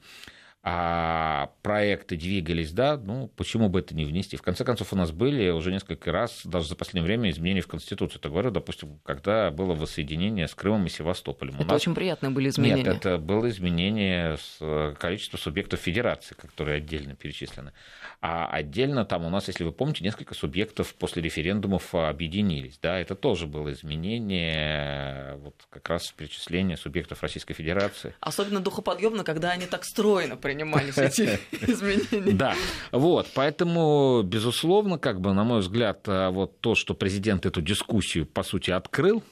а 0.63 1.53
проекты 1.63 2.15
двигались, 2.15 2.71
да, 2.71 2.95
ну, 2.95 3.27
почему 3.35 3.67
бы 3.67 3.79
это 3.79 3.95
не 3.95 4.05
внести? 4.05 4.37
В 4.37 4.43
конце 4.43 4.63
концов, 4.63 4.93
у 4.93 4.95
нас 4.95 5.11
были 5.11 5.49
уже 5.49 5.71
несколько 5.71 6.11
раз, 6.11 6.41
даже 6.45 6.67
за 6.67 6.75
последнее 6.75 7.03
время, 7.03 7.31
изменения 7.31 7.61
в 7.61 7.67
Конституцию. 7.67 8.19
Это 8.19 8.29
говорю, 8.29 8.51
допустим, 8.51 8.99
когда 9.03 9.49
было 9.49 9.73
воссоединение 9.73 10.47
с 10.47 10.53
Крымом 10.53 10.85
и 10.85 10.89
Севастополем. 10.89 11.55
Это 11.55 11.63
у 11.63 11.65
нас... 11.65 11.75
очень 11.81 11.95
приятные 11.95 12.29
были 12.29 12.49
изменения. 12.49 12.83
Нет, 12.83 12.97
это 12.97 13.17
было 13.17 13.49
изменение 13.49 14.37
с 14.37 14.57
э, 14.59 14.93
количества 14.99 15.37
субъектов 15.37 15.79
федерации, 15.79 16.35
которые 16.35 16.77
отдельно 16.77 17.15
перечислены. 17.15 17.73
А 18.21 18.45
отдельно 18.45 19.03
там 19.03 19.25
у 19.25 19.29
нас, 19.31 19.47
если 19.47 19.63
вы 19.63 19.71
помните, 19.71 20.03
несколько 20.03 20.35
субъектов 20.35 20.93
после 20.93 21.23
референдумов 21.23 21.95
объединились. 21.95 22.77
Да, 22.79 22.99
это 22.99 23.15
тоже 23.15 23.47
было 23.47 23.71
изменение 23.71 25.37
вот 25.37 25.55
как 25.71 25.89
раз 25.89 26.11
перечисления 26.11 26.75
субъектов 26.75 27.23
Российской 27.23 27.55
Федерации. 27.55 28.13
Особенно 28.19 28.59
духоподъемно, 28.59 29.23
когда 29.23 29.49
они 29.49 29.65
так 29.65 29.83
стройно 29.85 30.37
принимались, 30.53 30.97
эти 30.97 31.39
изменения. 31.51 32.33
Да, 32.33 32.55
вот, 32.91 33.27
поэтому, 33.33 34.21
безусловно, 34.23 34.97
как 34.97 35.21
бы, 35.21 35.33
на 35.33 35.43
мой 35.43 35.59
взгляд, 35.59 36.01
вот 36.07 36.59
то, 36.59 36.75
что 36.75 36.93
президент 36.93 37.45
эту 37.45 37.61
дискуссию, 37.61 38.25
по 38.25 38.43
сути, 38.43 38.71
открыл, 38.71 39.23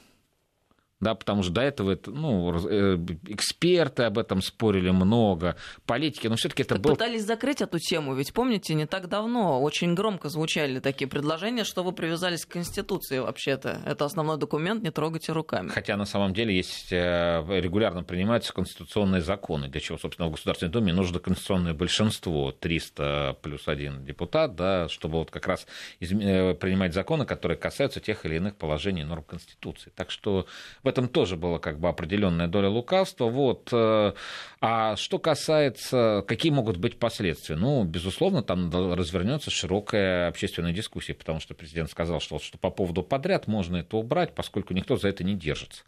да, 1.00 1.14
потому 1.14 1.42
что 1.42 1.52
до 1.52 1.62
этого 1.62 1.92
это, 1.92 2.10
ну, 2.10 2.54
э, 2.68 2.96
эксперты 3.28 4.02
об 4.04 4.18
этом 4.18 4.42
спорили 4.42 4.90
много, 4.90 5.56
политики, 5.86 6.26
но 6.26 6.36
все-таки 6.36 6.62
это 6.62 6.76
было... 6.76 6.92
Пытались 6.92 7.24
закрыть 7.24 7.62
эту 7.62 7.78
тему, 7.78 8.14
ведь 8.14 8.32
помните, 8.34 8.74
не 8.74 8.86
так 8.86 9.08
давно 9.08 9.62
очень 9.62 9.94
громко 9.94 10.28
звучали 10.28 10.78
такие 10.80 11.08
предложения, 11.08 11.64
что 11.64 11.82
вы 11.82 11.92
привязались 11.92 12.44
к 12.44 12.50
Конституции 12.50 13.18
вообще-то. 13.18 13.80
Это 13.86 14.04
основной 14.04 14.38
документ, 14.38 14.82
не 14.82 14.90
трогайте 14.90 15.32
руками. 15.32 15.68
Хотя 15.68 15.96
на 15.96 16.04
самом 16.04 16.34
деле 16.34 16.54
есть 16.54 16.92
э, 16.92 17.42
регулярно 17.48 18.04
принимаются 18.04 18.52
конституционные 18.52 19.22
законы, 19.22 19.68
для 19.68 19.80
чего, 19.80 19.96
собственно, 19.96 20.28
в 20.28 20.32
Государственной 20.32 20.70
Думе 20.70 20.92
нужно 20.92 21.18
конституционное 21.18 21.74
большинство, 21.74 22.52
300 22.52 23.38
плюс 23.40 23.68
один 23.68 24.04
депутат, 24.04 24.54
да, 24.54 24.88
чтобы 24.88 25.18
вот 25.18 25.30
как 25.30 25.46
раз 25.46 25.66
э, 26.00 26.54
принимать 26.54 26.92
законы, 26.92 27.24
которые 27.24 27.56
касаются 27.56 28.00
тех 28.00 28.26
или 28.26 28.36
иных 28.36 28.56
положений 28.56 29.04
норм 29.04 29.22
Конституции. 29.22 29.90
Так 29.94 30.10
что 30.10 30.46
в 30.82 30.89
этом 30.90 31.08
тоже 31.08 31.36
была 31.36 31.58
как 31.58 31.80
бы 31.80 31.88
определенная 31.88 32.46
доля 32.46 32.68
лукавства. 32.68 33.26
Вот. 33.26 33.70
Э, 33.72 34.12
а 34.60 34.96
что 34.96 35.18
касается, 35.18 36.22
какие 36.28 36.52
могут 36.52 36.76
быть 36.76 36.98
последствия? 36.98 37.56
Ну, 37.56 37.84
безусловно, 37.84 38.42
там 38.42 38.70
развернется 38.94 39.50
широкая 39.50 40.28
общественная 40.28 40.72
дискуссия, 40.72 41.14
потому 41.14 41.40
что 41.40 41.54
президент 41.54 41.90
сказал, 41.90 42.20
что, 42.20 42.38
что 42.38 42.58
по 42.58 42.70
поводу 42.70 43.02
подряд 43.02 43.46
можно 43.46 43.78
это 43.78 43.96
убрать, 43.96 44.34
поскольку 44.34 44.74
никто 44.74 44.96
за 44.96 45.08
это 45.08 45.24
не 45.24 45.34
держится. 45.34 45.84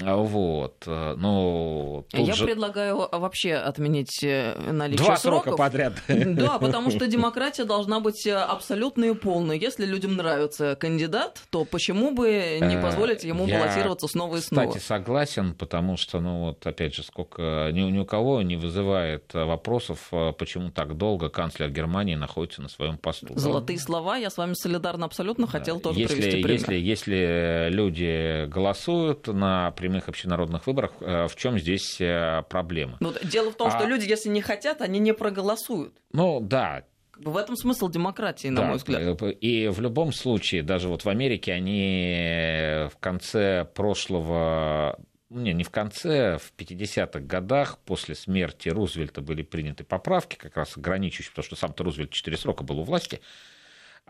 Вот. 0.00 0.84
Но 0.86 2.04
Я 2.12 2.34
же... 2.34 2.44
предлагаю 2.46 3.08
вообще 3.12 3.54
отменить 3.54 4.22
э, 4.22 4.54
наличие 4.72 5.04
Два 5.06 5.16
сроков. 5.16 5.42
срока 5.44 5.56
подряд. 5.56 5.92
Да, 6.38 6.58
потому 6.58 6.90
что 6.90 7.06
демократия 7.08 7.64
должна 7.64 8.00
быть 8.00 8.26
э, 8.26 8.34
абсолютной 8.34 9.10
и 9.10 9.14
полной. 9.14 9.58
Если 9.58 9.86
людям 9.86 10.16
нравится 10.16 10.76
кандидат, 10.76 11.42
то 11.50 11.64
почему 11.64 12.10
бы 12.12 12.58
не 12.60 12.76
позволить 12.80 13.24
ему 13.24 13.46
Я, 13.46 13.60
баллотироваться 13.60 14.08
снова 14.08 14.36
и 14.36 14.40
снова? 14.40 14.68
Кстати, 14.68 14.84
согласен, 14.84 15.54
потому 15.54 15.96
что, 15.96 16.20
ну 16.20 16.46
вот, 16.46 16.66
опять 16.66 16.94
же, 16.94 17.02
сколько 17.02 17.70
ни, 17.72 17.80
ни 17.80 17.98
у 17.98 18.04
кого 18.04 18.42
не 18.42 18.56
вызывает 18.56 19.32
вопросов, 19.32 20.10
почему 20.38 20.70
так 20.70 20.96
долго 20.96 21.28
канцлер 21.28 21.70
Германии 21.70 22.14
находится 22.14 22.62
на 22.62 22.68
своем 22.68 22.98
посту. 22.98 23.28
Золотые 23.38 23.78
слова, 23.78 24.16
я 24.16 24.30
с 24.30 24.36
вами 24.36 24.54
солидарна 24.54 25.06
абсолютно, 25.06 25.46
хотел 25.46 25.80
тоже 25.80 26.00
если, 26.00 26.14
привести 26.14 26.42
пример. 26.42 26.70
Если, 26.70 27.14
если 27.14 27.68
люди 27.70 28.46
голосуют 28.46 29.26
на 29.28 29.67
прямых 29.70 30.08
общенародных 30.08 30.66
выборах, 30.66 30.92
э, 31.00 31.26
в 31.26 31.36
чем 31.36 31.58
здесь 31.58 32.00
э, 32.00 32.42
проблема? 32.48 32.96
Ну, 33.00 33.12
дело 33.24 33.50
в 33.50 33.56
том, 33.56 33.68
а... 33.68 33.70
что 33.70 33.86
люди, 33.86 34.08
если 34.08 34.28
не 34.28 34.40
хотят, 34.40 34.80
они 34.80 34.98
не 34.98 35.12
проголосуют. 35.12 35.94
Ну 36.12 36.40
да, 36.40 36.84
в 37.16 37.36
этом 37.36 37.56
смысл 37.56 37.88
демократии, 37.88 38.48
на 38.48 38.62
да, 38.62 38.66
мой 38.68 38.76
взгляд. 38.76 39.22
Э, 39.22 39.30
и 39.32 39.68
в 39.68 39.80
любом 39.80 40.12
случае, 40.12 40.62
даже 40.62 40.88
вот 40.88 41.04
в 41.04 41.08
Америке 41.08 41.52
они 41.52 42.88
в 42.92 42.98
конце 42.98 43.66
прошлого 43.74 44.98
не, 45.30 45.52
не 45.52 45.64
в 45.64 45.70
конце, 45.70 46.38
в 46.38 46.52
50-х 46.56 47.20
годах 47.20 47.78
после 47.84 48.14
смерти 48.14 48.68
Рузвельта 48.70 49.20
были 49.20 49.42
приняты 49.42 49.84
поправки, 49.84 50.36
как 50.36 50.56
раз 50.56 50.76
ограничивающие, 50.76 51.30
потому 51.30 51.44
что 51.44 51.56
сам-то 51.56 51.84
Рузвельт 51.84 52.10
4 52.10 52.36
срока 52.36 52.64
был 52.64 52.80
у 52.80 52.84
власти, 52.84 53.20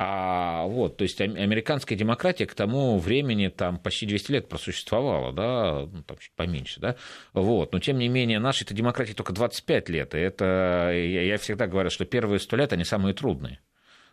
а, 0.01 0.65
вот, 0.67 0.97
то 0.97 1.03
есть 1.03 1.21
американская 1.21 1.99
демократия 1.99 2.47
к 2.47 2.55
тому 2.55 2.99
времени 2.99 3.49
там 3.49 3.79
почти 3.79 4.07
200 4.07 4.31
лет 4.31 4.49
просуществовала, 4.49 5.33
да, 5.33 5.89
ну, 5.91 6.05
там 6.05 6.19
чуть 6.19 6.33
поменьше, 6.37 6.79
да, 6.79 6.95
вот, 7.33 7.73
но 7.73 7.81
тем 7.81 7.99
не 7.99 8.09
менее 8.09 8.39
нашей-то 8.39 8.75
демократии 8.75 9.13
только 9.13 9.33
25 9.33 9.89
лет, 9.89 10.15
и 10.15 10.19
это, 10.19 10.93
я, 10.95 11.23
я 11.23 11.37
всегда 11.39 11.67
говорю, 11.67 11.91
что 11.91 12.05
первые 12.05 12.39
100 12.39 12.57
лет, 12.57 12.73
они 12.73 12.85
самые 12.85 13.13
трудные 13.13 13.59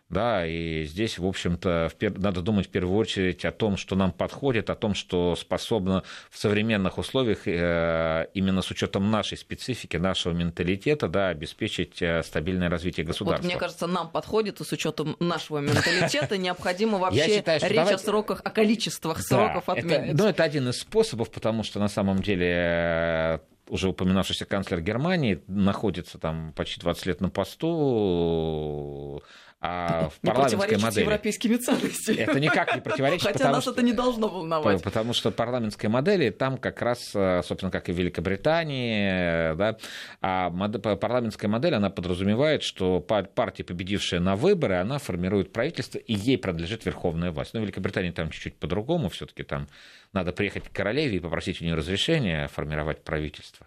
да, 0.08 0.46
и 0.46 0.84
здесь, 0.84 1.18
в 1.18 1.26
общем-то, 1.26 1.90
надо 2.00 2.40
думать 2.40 2.68
в 2.68 2.70
первую 2.70 2.96
очередь 2.96 3.44
о 3.44 3.50
том, 3.50 3.76
что 3.76 3.96
нам 3.96 4.12
подходит, 4.12 4.70
о 4.70 4.76
том, 4.76 4.94
что 4.94 5.34
способно 5.34 6.04
в 6.30 6.38
современных 6.38 6.98
условиях, 6.98 7.48
э, 7.48 8.28
именно 8.32 8.62
с 8.62 8.70
учетом 8.70 9.10
нашей 9.10 9.36
специфики, 9.36 9.96
нашего 9.96 10.32
менталитета, 10.32 11.08
да, 11.08 11.28
обеспечить 11.28 12.00
э, 12.00 12.22
стабильное 12.22 12.70
развитие 12.70 13.04
государства. 13.04 13.42
Вот, 13.42 13.52
мне 13.52 13.58
кажется, 13.58 13.88
нам 13.88 14.08
подходит, 14.08 14.60
и 14.60 14.64
с 14.64 14.70
учетом 14.70 15.16
нашего 15.18 15.58
менталитета 15.60 16.38
необходимо 16.38 16.98
вообще 16.98 17.42
речь 17.44 17.92
о 17.92 17.98
сроках, 17.98 18.42
о 18.44 18.50
количествах 18.50 19.20
сроков 19.20 19.68
отменить. 19.68 20.16
Ну, 20.16 20.28
это 20.28 20.44
один 20.44 20.68
из 20.68 20.78
способов, 20.78 21.32
потому 21.32 21.64
что 21.64 21.80
на 21.80 21.88
самом 21.88 22.22
деле 22.22 22.46
э, 22.48 23.38
уже 23.68 23.88
упоминавшийся 23.88 24.44
канцлер 24.44 24.80
Германии 24.80 25.42
находится 25.48 26.18
там 26.18 26.52
почти 26.54 26.80
20 26.80 27.06
лет 27.06 27.20
на 27.20 27.28
посту, 27.28 29.22
а 29.66 30.08
в 30.10 30.20
парламентской 30.20 30.78
модели... 30.78 31.04
европейскими 31.04 31.56
ценностями. 31.56 32.18
Это 32.18 32.38
никак 32.38 32.74
не 32.74 32.80
противоречит. 32.80 33.26
Хотя 33.26 33.50
нас 33.50 33.62
что... 33.62 33.72
это 33.72 33.82
не 33.82 33.92
должно 33.92 34.28
волновать. 34.28 34.82
Потому 34.82 35.12
что 35.12 35.30
парламентской 35.30 35.86
модели 35.86 36.30
там 36.30 36.56
как 36.56 36.80
раз, 36.82 37.10
э, 37.14 37.42
собственно, 37.44 37.72
как 37.72 37.88
и 37.88 37.92
в 37.92 37.96
Великобритании, 37.96 39.54
да, 39.56 39.76
а 40.20 40.50
парламентская 40.50 41.50
модель, 41.50 41.74
она 41.74 41.90
подразумевает, 41.90 42.62
что 42.62 43.00
партия, 43.00 43.64
победившая 43.64 44.20
на 44.20 44.36
выборы, 44.36 44.76
она 44.76 44.98
формирует 44.98 45.52
правительство, 45.52 45.98
и 45.98 46.14
ей 46.14 46.38
принадлежит 46.38 46.86
верховная 46.86 47.32
власть. 47.32 47.54
Но 47.54 47.60
в 47.60 47.62
Великобритании 47.64 48.10
там 48.10 48.30
чуть-чуть 48.30 48.58
по-другому, 48.58 49.08
все 49.08 49.26
таки 49.26 49.42
там 49.42 49.66
надо 50.12 50.32
приехать 50.32 50.68
к 50.68 50.72
королеве 50.72 51.16
и 51.16 51.20
попросить 51.20 51.60
у 51.60 51.64
нее 51.64 51.74
разрешения 51.74 52.48
формировать 52.48 53.02
правительство 53.02 53.66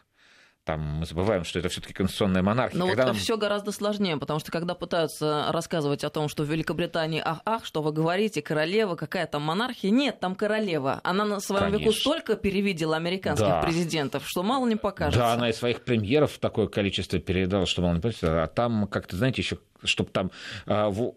там 0.70 0.82
мы 1.00 1.06
забываем, 1.08 1.44
что 1.46 1.58
это 1.58 1.68
все-таки 1.70 1.94
конституционная 1.94 2.44
монархия. 2.44 2.78
Но 2.78 2.86
когда 2.86 3.08
вот 3.08 3.14
нам... 3.14 3.18
все 3.18 3.38
гораздо 3.38 3.72
сложнее, 3.72 4.18
потому 4.18 4.40
что 4.40 4.52
когда 4.52 4.76
пытаются 4.76 5.48
рассказывать 5.50 6.04
о 6.04 6.12
том, 6.12 6.30
что 6.30 6.44
в 6.44 6.48
Великобритании 6.48 7.24
ах, 7.26 7.40
ах, 7.44 7.66
что 7.66 7.82
вы 7.82 7.92
говорите, 7.92 8.44
королева, 8.44 8.96
какая 8.96 9.26
там 9.26 9.42
монархия, 9.42 9.90
нет, 9.90 10.20
там 10.20 10.36
королева. 10.36 11.02
Она 11.04 11.26
на 11.26 11.40
своем 11.40 11.72
Конечно. 11.72 11.86
веку 11.86 11.94
столько 11.94 12.36
перевидела 12.36 12.98
американских 12.98 13.48
да. 13.48 13.62
президентов, 13.64 14.24
что 14.28 14.44
мало 14.44 14.68
не 14.68 14.76
покажется. 14.76 15.20
Да, 15.20 15.34
она 15.34 15.50
и 15.50 15.54
своих 15.54 15.84
премьеров 15.84 16.38
такое 16.38 16.68
количество 16.68 17.18
передала, 17.18 17.66
что 17.66 17.82
мало 17.82 17.96
не 17.96 18.02
покажется. 18.02 18.44
А 18.44 18.48
там, 18.48 18.86
как-то, 18.86 19.16
знаете, 19.16 19.42
еще 19.42 19.58
чтобы 19.84 20.10
там 20.12 20.32
а, 20.66 20.90
в, 20.90 21.16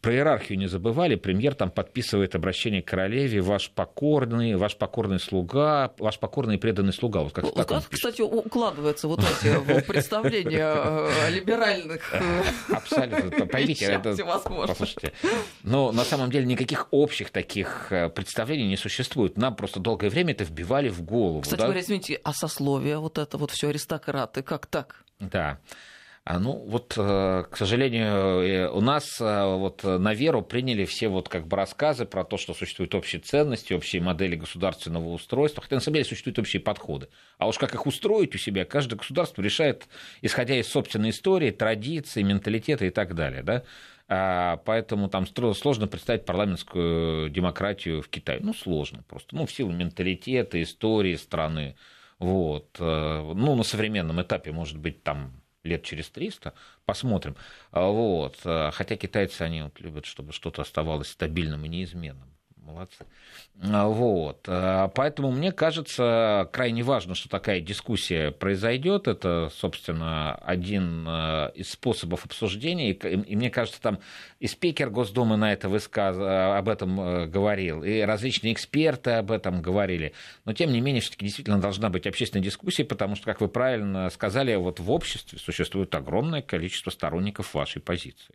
про 0.00 0.12
иерархию 0.12 0.58
не 0.58 0.66
забывали, 0.66 1.14
премьер 1.14 1.54
там 1.54 1.70
подписывает 1.70 2.34
обращение 2.34 2.82
к 2.82 2.88
королеве, 2.88 3.40
ваш 3.40 3.70
покорный, 3.70 4.56
ваш 4.56 4.76
покорный 4.76 5.18
слуга, 5.18 5.92
ваш 5.98 6.18
покорный 6.18 6.56
и 6.56 6.58
преданный 6.58 6.92
слуга. 6.92 7.20
Вот 7.20 7.32
как, 7.32 7.52
как 7.54 7.88
кстати, 7.88 8.20
укладываются 8.20 9.08
вот 9.08 9.20
эти 9.20 9.80
представления 9.86 10.74
э, 10.76 11.30
либеральных 11.30 12.12
э, 12.12 12.42
Абсолютно. 12.68 13.46
Поймите, 13.46 13.86
это, 13.86 14.16
послушайте, 14.16 15.12
но 15.62 15.92
на 15.92 16.04
самом 16.04 16.30
деле 16.30 16.46
никаких 16.46 16.88
общих 16.90 17.30
таких 17.30 17.88
э, 17.90 18.08
представлений 18.08 18.68
не 18.68 18.76
существует. 18.76 19.36
Нам 19.36 19.56
просто 19.56 19.80
долгое 19.80 20.10
время 20.10 20.32
это 20.32 20.44
вбивали 20.44 20.88
в 20.88 21.02
голову. 21.02 21.40
Кстати 21.42 21.60
говоря, 21.60 21.80
извините, 21.80 22.20
а 22.22 22.32
сословие, 22.32 22.98
вот 22.98 23.18
это 23.18 23.38
вот 23.38 23.50
все 23.50 23.68
аристократы, 23.68 24.42
как 24.42 24.66
так? 24.66 25.04
Да. 25.20 25.58
А 26.24 26.38
ну 26.38 26.52
вот, 26.52 26.94
э, 26.96 27.44
к 27.50 27.56
сожалению, 27.56 28.06
э, 28.06 28.68
у 28.68 28.80
нас 28.80 29.20
э, 29.20 29.44
вот 29.44 29.82
на 29.82 30.14
веру 30.14 30.40
приняли 30.42 30.84
все 30.84 31.08
вот 31.08 31.28
как 31.28 31.48
бы 31.48 31.56
рассказы 31.56 32.04
про 32.04 32.22
то, 32.22 32.36
что 32.36 32.54
существуют 32.54 32.94
общие 32.94 33.20
ценности, 33.20 33.72
общие 33.72 34.00
модели 34.00 34.36
государственного 34.36 35.08
устройства, 35.08 35.64
хотя 35.64 35.74
на 35.74 35.80
самом 35.80 35.94
деле 35.94 36.04
существуют 36.04 36.38
общие 36.38 36.62
подходы. 36.62 37.08
А 37.38 37.48
уж 37.48 37.58
как 37.58 37.74
их 37.74 37.86
устроить 37.86 38.36
у 38.36 38.38
себя, 38.38 38.64
каждое 38.64 38.94
государство 38.94 39.42
решает, 39.42 39.88
исходя 40.20 40.54
из 40.54 40.68
собственной 40.68 41.10
истории, 41.10 41.50
традиций, 41.50 42.22
менталитета 42.22 42.84
и 42.84 42.90
так 42.90 43.16
далее. 43.16 43.42
Да? 43.42 43.64
А, 44.06 44.58
поэтому 44.58 45.08
там 45.08 45.26
сложно 45.26 45.88
представить 45.88 46.24
парламентскую 46.24 47.30
демократию 47.30 48.00
в 48.00 48.08
Китае. 48.08 48.38
Ну, 48.40 48.54
сложно 48.54 49.02
просто. 49.08 49.34
Ну, 49.34 49.44
в 49.44 49.50
силу 49.50 49.72
менталитета, 49.72 50.62
истории 50.62 51.16
страны. 51.16 51.74
Вот. 52.20 52.76
Ну, 52.78 53.56
на 53.56 53.64
современном 53.64 54.22
этапе, 54.22 54.52
может 54.52 54.78
быть, 54.78 55.02
там 55.02 55.41
лет 55.64 55.82
через 55.84 56.10
300, 56.10 56.54
посмотрим. 56.84 57.36
А, 57.70 57.88
вот. 57.88 58.40
А, 58.44 58.70
хотя 58.72 58.96
китайцы, 58.96 59.42
они 59.42 59.62
вот 59.62 59.80
любят, 59.80 60.06
чтобы 60.06 60.32
что-то 60.32 60.62
оставалось 60.62 61.08
стабильным 61.08 61.64
и 61.64 61.68
неизменным 61.68 62.31
молодцы. 62.62 63.04
А, 63.62 63.86
вот. 63.86 64.44
А, 64.48 64.88
поэтому 64.88 65.30
мне 65.30 65.52
кажется 65.52 66.48
крайне 66.52 66.82
важно, 66.82 67.14
что 67.14 67.28
такая 67.28 67.60
дискуссия 67.60 68.30
произойдет. 68.30 69.08
Это, 69.08 69.50
собственно, 69.54 70.34
один 70.36 71.04
а, 71.06 71.48
из 71.54 71.70
способов 71.70 72.24
обсуждения. 72.24 72.92
И 72.92 73.36
мне 73.36 73.50
кажется, 73.50 73.80
там 73.80 73.98
и 74.40 74.46
спикер 74.46 74.90
Госдумы 74.90 75.36
на 75.36 75.52
это 75.52 75.68
высказ... 75.68 76.16
об 76.18 76.68
этом 76.68 77.30
говорил, 77.30 77.84
и 77.84 78.00
различные 78.00 78.52
эксперты 78.52 79.12
об 79.12 79.30
этом 79.30 79.62
говорили. 79.62 80.12
Но, 80.44 80.52
тем 80.52 80.72
не 80.72 80.80
менее, 80.80 81.00
все-таки 81.00 81.26
действительно 81.26 81.60
должна 81.60 81.88
быть 81.88 82.06
общественная 82.06 82.44
дискуссия, 82.44 82.84
потому 82.84 83.16
что, 83.16 83.26
как 83.26 83.40
вы 83.40 83.48
правильно 83.48 84.08
сказали, 84.10 84.54
вот 84.54 84.80
в 84.80 84.90
обществе 84.90 85.38
существует 85.38 85.94
огромное 85.94 86.42
количество 86.42 86.90
сторонников 86.90 87.54
вашей 87.54 87.80
позиции. 87.80 88.34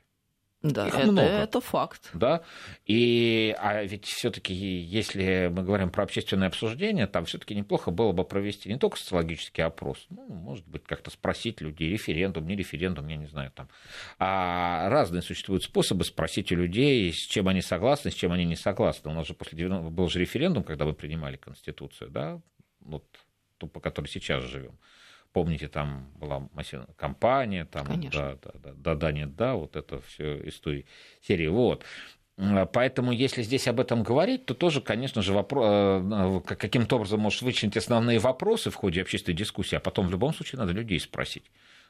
Да, 0.63 0.88
Их 0.88 0.96
это, 0.96 1.12
много. 1.12 1.28
это 1.28 1.62
факт. 1.62 2.10
Да? 2.13 2.41
И, 2.86 3.56
а 3.60 3.84
ведь 3.84 4.06
все-таки, 4.06 4.56
если 4.56 5.52
мы 5.54 5.63
говорим 5.63 5.91
про 5.91 6.04
общественное 6.04 6.48
обсуждение, 6.48 7.06
там 7.06 7.26
все-таки 7.26 7.54
неплохо 7.54 7.91
было 7.91 8.12
бы 8.12 8.24
провести 8.24 8.70
не 8.70 8.80
только 8.80 8.98
социологический 8.98 9.63
опрос, 9.63 10.08
ну, 10.10 10.26
может 10.28 10.67
быть, 10.67 10.84
как-то 10.84 11.12
спросить 11.12 11.62
людей, 11.62 11.91
референдум, 11.91 12.48
не 12.48 12.56
референдум, 12.56 13.08
я 13.08 13.17
не 13.17 13.28
знаю, 13.28 13.52
там. 13.52 13.70
А 14.17 14.89
разные 14.89 15.22
существуют 15.22 15.63
способы 15.63 16.04
спросить 16.04 16.52
у 16.52 16.56
людей, 16.56 17.13
с 17.13 17.28
чем 17.28 17.48
они 17.48 17.62
согласны, 17.62 18.10
с 18.10 18.15
чем 18.15 18.32
они 18.32 18.46
не 18.46 18.56
согласны. 18.56 19.12
У 19.12 19.13
нас 19.13 19.28
же 19.28 19.36
после 19.36 19.60
90 19.60 19.91
был 19.91 20.10
же 20.10 20.20
референдум, 20.20 20.63
когда 20.63 20.86
мы 20.86 20.93
принимали 20.93 21.38
Конституцию, 21.38 22.10
да, 22.10 22.41
вот 22.80 23.04
ту, 23.60 23.67
по 23.67 23.80
которой 23.80 24.08
сейчас 24.08 24.43
живем. 24.43 24.78
Помните, 25.38 25.67
там 25.67 26.10
была 26.15 26.50
массивная 26.54 26.88
компания, 26.95 27.65
там, 27.65 27.86
да, 28.10 28.38
да, 28.41 28.52
да, 28.56 28.71
да, 28.76 28.95
да, 28.95 29.12
нет, 29.12 29.36
да, 29.36 29.54
вот 29.54 29.76
это 29.76 30.02
все 30.02 30.36
из 30.38 30.60
той 30.60 30.88
серии. 31.21 31.45
Вот. 31.45 31.86
Поэтому, 32.73 33.12
если 33.12 33.43
здесь 33.43 33.67
об 33.67 33.80
этом 33.80 34.02
говорить, 34.02 34.47
то 34.47 34.56
тоже, 34.56 34.82
конечно 34.82 35.21
же, 35.21 35.34
вопрос, 35.34 35.63
э, 35.63 36.41
каким-то 36.56 36.95
образом 36.95 37.19
может 37.19 37.43
вычленить 37.43 37.78
основные 37.78 38.17
вопросы 38.17 38.71
в 38.71 38.76
ходе 38.76 39.00
общественной 39.00 39.38
дискуссии, 39.38 39.76
а 39.76 39.80
потом 39.80 40.08
в 40.08 40.12
любом 40.12 40.34
случае 40.34 40.58
надо 40.58 40.71
людей 40.71 41.00
спросить. 41.00 41.43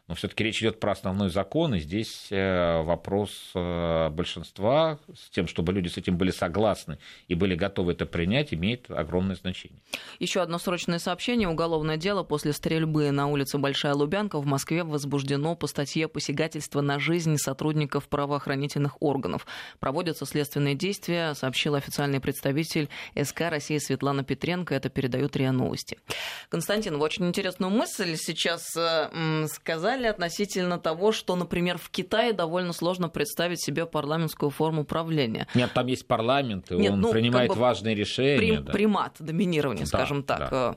Но 0.07 0.15
все-таки 0.15 0.43
речь 0.43 0.61
идет 0.61 0.79
про 0.79 0.93
основной 0.93 1.29
закон, 1.29 1.75
и 1.75 1.79
здесь 1.79 2.27
э, 2.31 2.81
вопрос 2.81 3.51
э, 3.53 4.09
большинства 4.09 4.99
с 5.13 5.29
тем, 5.29 5.47
чтобы 5.47 5.73
люди 5.73 5.89
с 5.89 5.97
этим 5.97 6.17
были 6.17 6.31
согласны 6.31 6.97
и 7.27 7.35
были 7.35 7.55
готовы 7.55 7.91
это 7.91 8.05
принять, 8.05 8.53
имеет 8.53 8.89
огромное 8.89 9.35
значение. 9.35 9.81
Еще 10.19 10.41
одно 10.41 10.59
срочное 10.59 10.99
сообщение. 10.99 11.49
Уголовное 11.49 11.97
дело 11.97 12.23
после 12.23 12.53
стрельбы 12.53 13.11
на 13.11 13.27
улице 13.27 13.57
Большая 13.57 13.95
Лубянка 13.95 14.39
в 14.39 14.45
Москве 14.45 14.85
возбуждено 14.85 15.55
по 15.55 15.67
статье 15.67 16.07
посягательства 16.07 16.79
на 16.79 16.99
жизнь 16.99 17.35
сотрудников 17.37 18.07
правоохранительных 18.07 19.01
органов. 19.01 19.45
Проводятся 19.79 20.25
следственные 20.25 20.75
действия, 20.75 21.33
сообщил 21.33 21.75
официальный 21.75 22.21
представитель 22.21 22.87
СК 23.21 23.41
России 23.49 23.77
Светлана 23.77 24.23
Петренко. 24.23 24.73
Это 24.73 24.89
передают 24.89 25.35
РИА 25.35 25.51
Новости. 25.51 25.97
Константин, 26.47 26.97
вы 26.97 27.03
очень 27.03 27.27
интересную 27.27 27.71
мысль 27.71 28.15
сейчас 28.15 28.73
э, 28.77 29.47
сказали 29.97 30.07
относительно 30.07 30.77
того, 30.79 31.11
что, 31.11 31.35
например, 31.35 31.77
в 31.77 31.89
Китае 31.89 32.33
довольно 32.33 32.73
сложно 32.73 33.09
представить 33.09 33.63
себе 33.63 33.85
парламентскую 33.85 34.49
форму 34.51 34.85
правления. 34.85 35.47
Нет, 35.55 35.71
там 35.73 35.87
есть 35.87 36.07
парламент, 36.07 36.71
и 36.71 36.75
Нет, 36.75 36.93
он 36.93 37.01
ну, 37.01 37.11
принимает 37.11 37.49
как 37.49 37.57
бы 37.57 37.61
важные 37.61 37.95
решения. 37.95 38.37
Прим, 38.37 38.63
да. 38.63 38.71
Примат, 38.71 39.15
доминирование, 39.19 39.85
да, 39.85 39.87
скажем 39.87 40.23
так. 40.23 40.49
Да. 40.51 40.75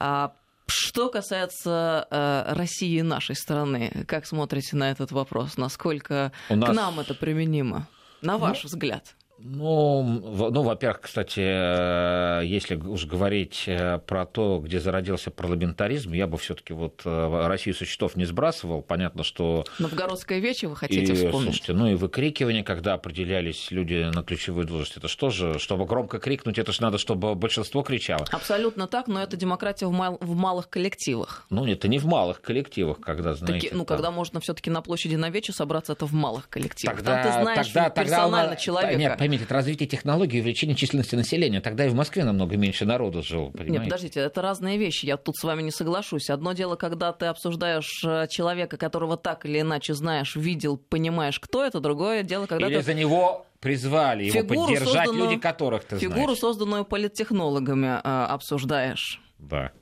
А, 0.00 0.32
что 0.66 1.08
касается 1.10 2.06
э, 2.10 2.54
России 2.54 2.98
и 2.98 3.02
нашей 3.02 3.36
страны, 3.36 4.04
как 4.08 4.26
смотрите 4.26 4.76
на 4.76 4.90
этот 4.90 5.12
вопрос? 5.12 5.56
Насколько 5.56 6.32
нас... 6.48 6.70
к 6.70 6.72
нам 6.72 6.98
это 6.98 7.14
применимо, 7.14 7.86
на 8.20 8.36
ваш 8.38 8.64
ну, 8.64 8.68
взгляд? 8.68 9.14
Ну, 9.38 10.02
ну, 10.50 10.62
во-первых, 10.62 11.02
кстати, 11.02 11.40
э, 11.40 12.46
если 12.46 12.76
уж 12.76 13.04
говорить 13.04 13.64
э, 13.66 13.98
про 14.06 14.24
то, 14.24 14.60
где 14.64 14.80
зародился 14.80 15.30
парламентаризм, 15.30 16.12
я 16.14 16.26
бы 16.26 16.38
все-таки 16.38 16.72
вот 16.72 17.02
э, 17.04 17.46
Россию 17.46 17.74
со 17.74 17.84
счетов 17.84 18.16
не 18.16 18.24
сбрасывал. 18.24 18.80
Понятно, 18.80 19.24
что... 19.24 19.64
Новгородское 19.78 20.38
вече 20.38 20.68
вы 20.68 20.76
хотите 20.76 21.12
и, 21.12 21.14
вспомнить? 21.14 21.42
Слушайте, 21.42 21.74
ну 21.74 21.86
и 21.88 21.94
выкрикивание, 21.94 22.64
когда 22.64 22.94
определялись 22.94 23.70
люди 23.70 24.10
на 24.12 24.22
ключевую 24.22 24.66
должность, 24.66 24.96
это 24.96 25.08
что 25.08 25.28
же? 25.28 25.58
Чтобы 25.58 25.84
громко 25.84 26.18
крикнуть, 26.18 26.58
это 26.58 26.72
же 26.72 26.80
надо, 26.80 26.96
чтобы 26.96 27.34
большинство 27.34 27.82
кричало. 27.82 28.24
Абсолютно 28.32 28.86
так, 28.86 29.06
но 29.06 29.22
это 29.22 29.36
демократия 29.36 29.86
в, 29.86 29.92
мал- 29.92 30.18
в 30.20 30.34
малых 30.34 30.70
коллективах. 30.70 31.44
Ну, 31.50 31.66
это 31.66 31.88
не 31.88 31.98
в 31.98 32.06
малых 32.06 32.40
коллективах, 32.40 33.00
когда, 33.00 33.34
знаете... 33.34 33.68
Таки, 33.68 33.76
ну, 33.76 33.84
когда 33.84 34.10
можно 34.10 34.40
все 34.40 34.54
таки 34.54 34.70
на 34.70 34.80
площади 34.80 35.16
на 35.16 35.28
вече 35.28 35.52
собраться, 35.52 35.92
это 35.92 36.06
в 36.06 36.14
малых 36.14 36.48
коллективах. 36.48 36.96
Тогда, 36.96 37.22
Там 37.22 37.32
ты 37.32 37.42
знаешь 37.42 37.66
тогда, 37.66 37.90
персонально 37.90 38.40
тогда, 38.40 38.56
человека. 38.56 38.96
Нет, 38.96 39.25
поймите, 39.26 39.44
это 39.44 39.54
развитие 39.54 39.88
технологий 39.88 40.38
и 40.38 40.40
увеличение 40.40 40.76
численности 40.76 41.14
населения. 41.14 41.60
Тогда 41.60 41.86
и 41.86 41.88
в 41.88 41.94
Москве 41.94 42.24
намного 42.24 42.56
меньше 42.56 42.84
народу 42.84 43.22
жило, 43.22 43.50
понимаете? 43.50 43.72
Нет, 43.72 43.84
подождите, 43.84 44.20
это 44.20 44.42
разные 44.42 44.78
вещи. 44.78 45.06
Я 45.06 45.16
тут 45.16 45.36
с 45.36 45.44
вами 45.44 45.62
не 45.62 45.70
соглашусь. 45.70 46.30
Одно 46.30 46.52
дело, 46.52 46.76
когда 46.76 47.12
ты 47.12 47.26
обсуждаешь 47.26 48.02
э, 48.04 48.26
человека, 48.28 48.76
которого 48.76 49.16
так 49.16 49.44
или 49.46 49.60
иначе 49.60 49.94
знаешь, 49.94 50.36
видел, 50.36 50.76
понимаешь, 50.76 51.40
кто 51.40 51.64
это. 51.64 51.80
Другое 51.80 52.22
дело, 52.22 52.46
когда 52.46 52.68
Или 52.68 52.76
ты... 52.76 52.82
за 52.82 52.94
него 52.94 53.46
призвали 53.60 54.24
его 54.24 54.40
фигуру, 54.40 54.66
поддержать 54.66 55.12
люди, 55.12 55.36
которых 55.38 55.84
ты 55.84 55.98
фигуру, 55.98 56.14
знаешь. 56.14 56.14
Фигуру, 56.14 56.36
созданную 56.36 56.84
политтехнологами, 56.84 58.00
э, 58.02 58.24
обсуждаешь. 58.26 59.20
Да. 59.38 59.72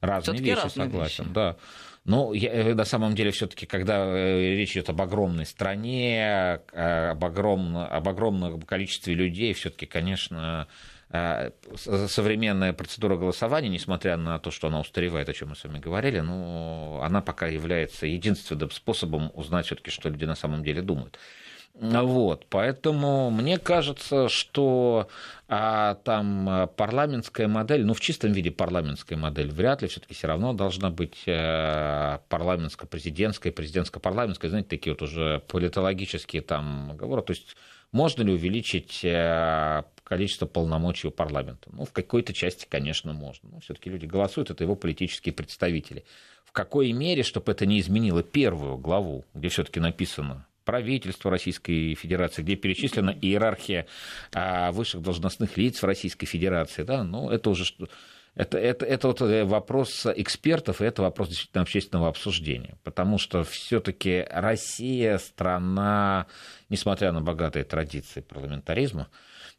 Разные 0.00 0.40
вещи, 0.40 0.62
разные 0.62 0.86
согласен. 0.90 1.24
Вещи. 1.24 1.34
Да. 1.34 1.56
Ну, 2.04 2.32
я, 2.32 2.50
э, 2.50 2.74
на 2.74 2.84
самом 2.84 3.14
деле, 3.14 3.30
все-таки, 3.30 3.66
когда 3.66 4.06
э, 4.06 4.54
речь 4.56 4.72
идет 4.72 4.88
об 4.88 5.02
огромной 5.02 5.44
стране, 5.44 6.60
э, 6.72 7.10
об, 7.10 7.24
огром, 7.24 7.76
об 7.76 8.08
огромном 8.08 8.62
количестве 8.62 9.14
людей, 9.14 9.52
все-таки, 9.52 9.86
конечно, 9.86 10.66
современная 11.76 12.72
процедура 12.72 13.16
голосования, 13.16 13.68
несмотря 13.68 14.16
на 14.16 14.38
то, 14.38 14.52
что 14.52 14.68
она 14.68 14.78
устаревает, 14.78 15.28
о 15.28 15.32
чем 15.32 15.48
мы 15.48 15.56
с 15.56 15.64
вами 15.64 15.80
говорили, 15.80 16.20
ну, 16.20 17.00
она 17.02 17.20
пока 17.20 17.48
является 17.48 18.06
единственным 18.06 18.70
способом 18.70 19.32
узнать 19.34 19.66
все-таки, 19.66 19.90
что 19.90 20.08
люди 20.08 20.24
на 20.24 20.36
самом 20.36 20.62
деле 20.62 20.82
думают. 20.82 21.18
Вот, 21.80 22.44
поэтому 22.50 23.30
мне 23.30 23.56
кажется, 23.56 24.28
что 24.28 25.08
а, 25.48 25.94
там 26.04 26.46
а, 26.46 26.66
парламентская 26.66 27.48
модель, 27.48 27.86
ну 27.86 27.94
в 27.94 28.00
чистом 28.00 28.32
виде 28.32 28.50
парламентская 28.50 29.16
модель, 29.16 29.50
вряд 29.50 29.80
ли 29.80 29.88
все-таки 29.88 30.12
все 30.12 30.26
равно 30.26 30.52
должна 30.52 30.90
быть 30.90 31.22
э, 31.24 32.18
парламентско-президентская, 32.28 33.50
президентско-парламентская, 33.50 34.50
знаете, 34.50 34.68
такие 34.68 34.92
вот 34.92 35.00
уже 35.00 35.42
политологические 35.48 36.42
там 36.42 36.98
говоры. 36.98 37.22
То 37.22 37.30
есть 37.30 37.56
можно 37.92 38.22
ли 38.24 38.32
увеличить 38.34 39.00
э, 39.02 39.82
количество 40.04 40.44
полномочий 40.44 41.08
у 41.08 41.10
парламента? 41.10 41.70
Ну, 41.72 41.86
в 41.86 41.92
какой-то 41.92 42.34
части, 42.34 42.66
конечно, 42.68 43.14
можно. 43.14 43.48
Но 43.52 43.60
все-таки 43.60 43.88
люди 43.88 44.04
голосуют, 44.04 44.50
это 44.50 44.64
его 44.64 44.76
политические 44.76 45.32
представители. 45.32 46.04
В 46.44 46.52
какой 46.52 46.92
мере, 46.92 47.22
чтобы 47.22 47.52
это 47.52 47.64
не 47.64 47.80
изменило 47.80 48.22
первую 48.22 48.76
главу, 48.76 49.24
где 49.32 49.48
все-таки 49.48 49.80
написано 49.80 50.44
правительства 50.70 51.32
Российской 51.32 51.94
Федерации, 51.96 52.42
где 52.42 52.54
перечислена 52.54 53.10
иерархия 53.10 53.86
а, 54.32 54.70
высших 54.70 55.02
должностных 55.02 55.56
лиц 55.56 55.82
в 55.82 55.84
Российской 55.84 56.26
Федерации, 56.26 56.84
да, 56.84 57.02
ну, 57.02 57.28
это 57.28 57.50
уже 57.50 57.64
это, 58.36 58.56
это, 58.56 58.86
это 58.86 59.08
вот 59.08 59.20
э, 59.20 59.44
вопрос 59.44 60.06
экспертов, 60.06 60.80
и 60.80 60.84
это 60.84 61.02
вопрос 61.02 61.30
действительно 61.30 61.62
общественного 61.62 62.08
обсуждения. 62.08 62.78
Потому 62.84 63.18
что 63.18 63.42
все-таки 63.42 64.24
Россия 64.30 65.18
страна, 65.18 66.26
несмотря 66.68 67.10
на 67.10 67.20
богатые 67.20 67.64
традиции 67.64 68.20
парламентаризма, 68.20 69.08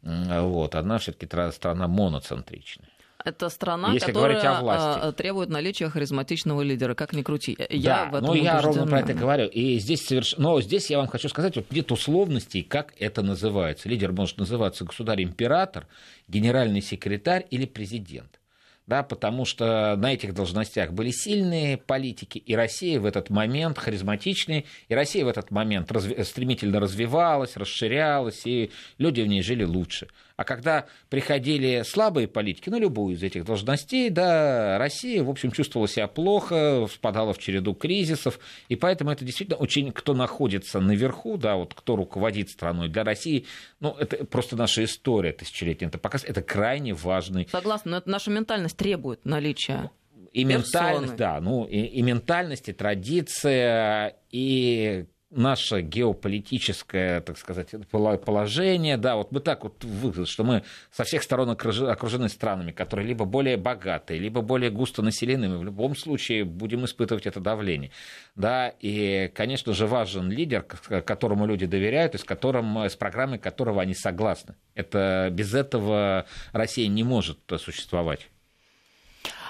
вот, 0.02 0.76
она 0.76 0.98
все-таки 0.98 1.28
страна 1.52 1.90
моноцентричная. 1.90 2.88
Это 3.24 3.50
страна, 3.50 3.94
Если 3.94 4.08
которая 4.08 4.42
а, 4.42 5.12
требует 5.12 5.50
наличия 5.50 5.90
харизматичного 5.90 6.62
лидера, 6.62 6.96
как 6.96 7.14
ни 7.14 7.22
крути. 7.22 7.58
Я 7.70 8.06
да, 8.06 8.06
в 8.06 8.16
этом 8.16 8.28
ну 8.28 8.34
я 8.36 8.62
ровно 8.62 8.88
про 8.88 9.02
это 9.02 9.14
говорю. 9.14 9.48
И 9.48 9.80
здесь 9.80 10.06
соверш... 10.06 10.36
Но 10.38 10.60
здесь 10.62 10.90
я 10.90 10.98
вам 10.98 11.08
хочу 11.08 11.30
сказать, 11.30 11.56
вот 11.56 11.72
нет 11.72 11.92
условностей, 11.92 12.64
как 12.64 12.94
это 13.00 13.22
называется. 13.22 13.90
Лидер 13.90 14.12
может 14.12 14.38
называться 14.38 14.86
государь-император, 14.86 15.88
генеральный 16.28 16.82
секретарь 16.82 17.46
или 17.50 17.66
президент 17.66 18.42
да, 18.88 19.04
потому 19.04 19.46
что 19.46 19.96
на 19.96 20.14
этих 20.14 20.34
должностях 20.34 20.92
были 20.92 21.12
сильные 21.12 21.78
политики, 21.78 22.38
и 22.40 22.56
Россия 22.56 23.00
в 23.00 23.06
этот 23.06 23.30
момент 23.30 23.78
харизматичные, 23.78 24.66
и 24.90 24.94
Россия 24.94 25.24
в 25.24 25.30
этот 25.30 25.50
момент 25.50 25.90
разви- 25.92 26.22
стремительно 26.26 26.80
развивалась, 26.80 27.56
расширялась, 27.56 28.46
и 28.46 28.72
люди 28.98 29.22
в 29.22 29.28
ней 29.28 29.44
жили 29.44 29.64
лучше. 29.64 30.08
А 30.42 30.44
когда 30.44 30.88
приходили 31.10 31.84
слабые 31.86 32.28
политики 32.28 32.68
на 32.70 32.80
любую 32.80 33.16
из 33.16 33.22
этих 33.22 33.46
должностей, 33.46 34.10
да, 34.10 34.80
Россия, 34.80 35.24
в 35.24 35.30
общем, 35.30 35.52
чувствовала 35.52 35.88
себя 35.88 36.08
плохо, 36.08 36.88
впадала 36.88 37.32
в 37.34 37.38
череду 37.38 37.76
кризисов, 37.76 38.40
и 38.68 38.76
поэтому 38.76 39.12
это 39.12 39.24
действительно 39.24 39.58
очень, 39.58 39.92
кто 39.92 40.16
находится 40.16 40.80
наверху, 40.80 41.38
да, 41.38 41.58
вот 41.58 41.76
кто 41.76 41.96
руководит 41.96 42.50
страной. 42.50 42.90
Для 42.90 43.04
России, 43.04 43.46
ну, 43.80 43.96
это 44.00 44.26
просто 44.26 44.56
наша 44.56 44.84
история 44.84 45.32
тысячелетняя, 45.32 45.90
это 45.90 46.00
показ, 46.00 46.24
это 46.24 46.42
крайне 46.42 46.96
важный... 46.96 47.48
Согласна, 47.52 47.92
но 47.92 47.98
это 47.98 48.10
наша 48.10 48.32
ментальность 48.32 48.78
требует 48.78 49.24
наличия 49.26 49.92
и 50.34 50.44
ментальность, 50.44 51.18
да, 51.18 51.40
ну 51.40 51.66
и, 51.66 51.82
и 51.82 52.02
ментальность, 52.02 52.68
и 52.68 52.74
традиция, 52.74 54.16
и 54.32 55.06
наше 55.32 55.82
геополитическое, 55.82 57.22
так 57.22 57.38
сказать, 57.38 57.70
положение, 57.90 58.98
да, 58.98 59.16
вот 59.16 59.32
мы 59.32 59.40
так 59.40 59.64
вот 59.64 59.84
выглядим, 59.84 60.26
что 60.26 60.44
мы 60.44 60.64
со 60.92 61.04
всех 61.04 61.24
сторон 61.24 61.50
окружены 61.50 62.30
странами, 62.30 62.72
которые 62.72 63.08
либо 63.08 63.26
более 63.26 63.58
богатые, 63.58 64.20
либо 64.20 64.42
более 64.42 64.70
густо 64.70 65.02
населены, 65.02 65.48
мы 65.48 65.58
в 65.58 65.64
любом 65.64 65.96
случае 65.96 66.44
будем 66.44 66.86
испытывать 66.86 67.26
это 67.26 67.40
давление, 67.40 67.92
да, 68.36 68.74
и, 68.80 69.32
конечно 69.34 69.74
же, 69.74 69.88
важен 69.88 70.30
лидер, 70.30 70.64
которому 70.64 71.46
люди 71.46 71.66
доверяют, 71.66 72.16
и 72.16 72.18
с, 72.18 72.24
которым, 72.24 72.78
с 72.78 72.96
программой 72.96 73.40
которого 73.40 73.82
они 73.82 73.94
согласны. 73.94 74.56
Это 74.76 75.30
без 75.32 75.54
этого 75.54 76.26
Россия 76.52 76.88
не 76.88 77.04
может 77.04 77.40
существовать. 77.58 78.30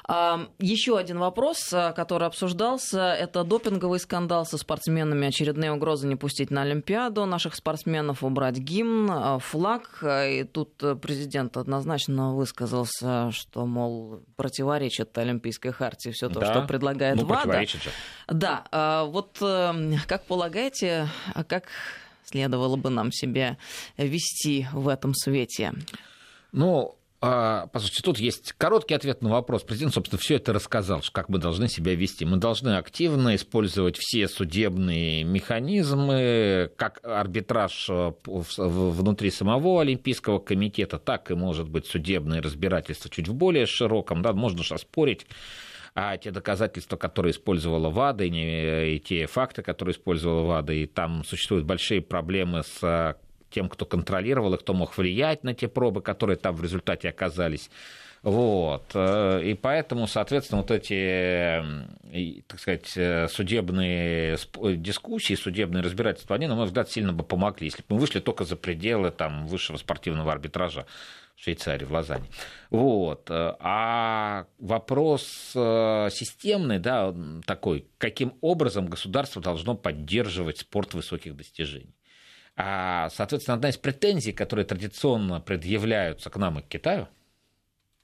Еще 0.08 0.98
один 0.98 1.20
вопрос, 1.20 1.72
э, 1.72 1.94
который 1.94 2.28
обсуждался, 2.28 3.14
это 3.14 3.44
допинговый 3.44 4.00
скандал 4.00 4.46
со 4.46 4.58
спортсменами. 4.58 5.28
Очередные 5.28 5.72
угрозы 5.72 6.08
не 6.08 6.16
пустить 6.16 6.50
на 6.50 6.64
Олимпиаду 6.64 7.26
наших 7.26 7.56
спортсменов, 7.56 8.24
убрать 8.24 8.58
гимн, 8.58 9.12
э, 9.12 9.40
флаг. 9.40 10.04
И 10.04 10.44
тут 10.44 10.84
президент 11.02 11.56
однозначно 11.56 12.36
высказался, 12.36 13.32
что, 13.32 13.66
мол, 13.66 14.22
противоречит 14.36 15.16
Олимпийской 15.18 15.72
хартии 15.72 16.10
все 16.10 16.30
то, 16.30 16.40
да. 16.40 16.52
что 16.52 16.62
предлагает 16.64 17.18
ну, 17.18 17.26
ВАДА. 17.26 17.66
Же. 17.66 17.80
Да, 18.28 19.06
вот 19.06 19.38
э, 19.42 19.94
как 20.08 20.26
полагаете, 20.26 21.08
как 21.48 21.66
следовало 22.24 22.76
бы 22.76 22.90
нам 22.90 23.12
себя 23.12 23.58
вести 23.98 24.68
в 24.74 24.88
этом 24.88 25.14
свете? 25.14 25.74
Ну, 26.52 26.96
послушайте, 27.22 28.02
тут 28.04 28.18
есть 28.18 28.54
короткий 28.54 28.96
ответ 28.96 29.22
на 29.22 29.30
вопрос. 29.30 29.62
Президент, 29.62 29.94
собственно, 29.94 30.20
все 30.20 30.36
это 30.36 30.54
рассказал, 30.54 31.04
как 31.12 31.30
мы 31.30 31.38
должны 31.38 31.68
себя 31.68 31.94
вести. 31.94 32.26
Мы 32.26 32.38
должны 32.38 32.78
активно 32.78 33.36
использовать 33.36 33.98
все 33.98 34.28
судебные 34.28 35.24
механизмы, 35.24 36.72
как 36.78 37.00
арбитраж 37.04 37.88
э, 37.90 38.14
внутри 38.26 39.30
самого 39.30 39.82
Олимпийского 39.82 40.40
комитета, 40.40 40.98
так 40.98 41.30
и, 41.30 41.36
может 41.36 41.70
быть, 41.70 41.86
судебное 41.86 42.42
разбирательство 42.42 43.10
чуть 43.12 43.28
в 43.28 43.36
более 43.36 43.68
широком. 43.68 44.24
Да, 44.24 44.34
можно 44.34 44.64
же 44.64 44.74
оспорить 44.74 45.28
а 45.94 46.18
те 46.18 46.32
доказательства, 46.32 46.96
которые 46.96 47.32
использовала 47.32 47.90
ВАДА, 47.90 48.24
и, 48.24 48.96
и 48.96 49.00
те 49.00 49.28
факты, 49.28 49.62
которые 49.62 49.94
использовала 49.94 50.46
ВАДА, 50.46 50.74
и 50.74 50.86
там 50.88 51.26
существуют 51.26 51.66
большие 51.66 52.02
проблемы 52.02 52.64
с 52.64 53.18
тем, 53.52 53.70
кто 53.70 53.86
контролировал 53.86 54.54
и 54.54 54.58
кто 54.58 54.74
мог 54.74 54.98
влиять 54.98 55.44
на 55.44 55.54
те 55.54 55.68
пробы, 55.68 56.02
которые 56.02 56.38
там 56.38 56.56
в 56.56 56.64
результате 56.64 57.10
оказались. 57.10 57.70
Вот. 58.24 58.92
Э, 58.94 59.42
и 59.44 59.54
поэтому, 59.56 60.08
соответственно, 60.08 60.62
вот 60.62 60.72
эти, 60.72 62.44
так 62.48 62.60
сказать, 62.60 63.32
судебные 63.32 64.38
дискуссии, 64.78 65.34
судебные 65.34 65.84
разбирательства, 65.84 66.36
они, 66.36 66.48
на 66.48 66.56
мой 66.56 66.66
взгляд, 66.66 66.90
сильно 66.90 67.14
бы 67.14 67.24
помогли, 67.24 67.68
если 67.68 67.82
бы 67.82 67.96
мы 67.96 68.00
вышли 68.00 68.20
только 68.20 68.44
за 68.44 68.56
пределы 68.56 69.12
там, 69.12 69.48
высшего 69.48 69.78
спортивного 69.78 70.32
арбитража 70.32 70.86
в 71.36 71.44
Швейцарии, 71.44 71.86
в 71.86 71.92
Лозанне. 71.92 72.28
Вот. 72.70 73.28
А 73.32 74.46
вопрос 74.60 75.54
э, 75.56 76.10
системный, 76.12 76.78
да, 76.78 77.16
такой, 77.46 77.88
каким 77.98 78.36
образом 78.42 78.86
государство 78.86 79.42
должно 79.42 79.74
поддерживать 79.74 80.60
спорт 80.60 80.94
высоких 80.94 81.36
достижений. 81.36 81.96
А, 82.56 83.10
соответственно, 83.10 83.56
одна 83.56 83.70
из 83.70 83.78
претензий, 83.78 84.34
которые 84.34 84.66
традиционно 84.66 85.40
предъявляются 85.40 86.30
к 86.30 86.38
нам 86.38 86.60
и 86.60 86.62
к 86.62 86.68
Китаю– 86.68 87.08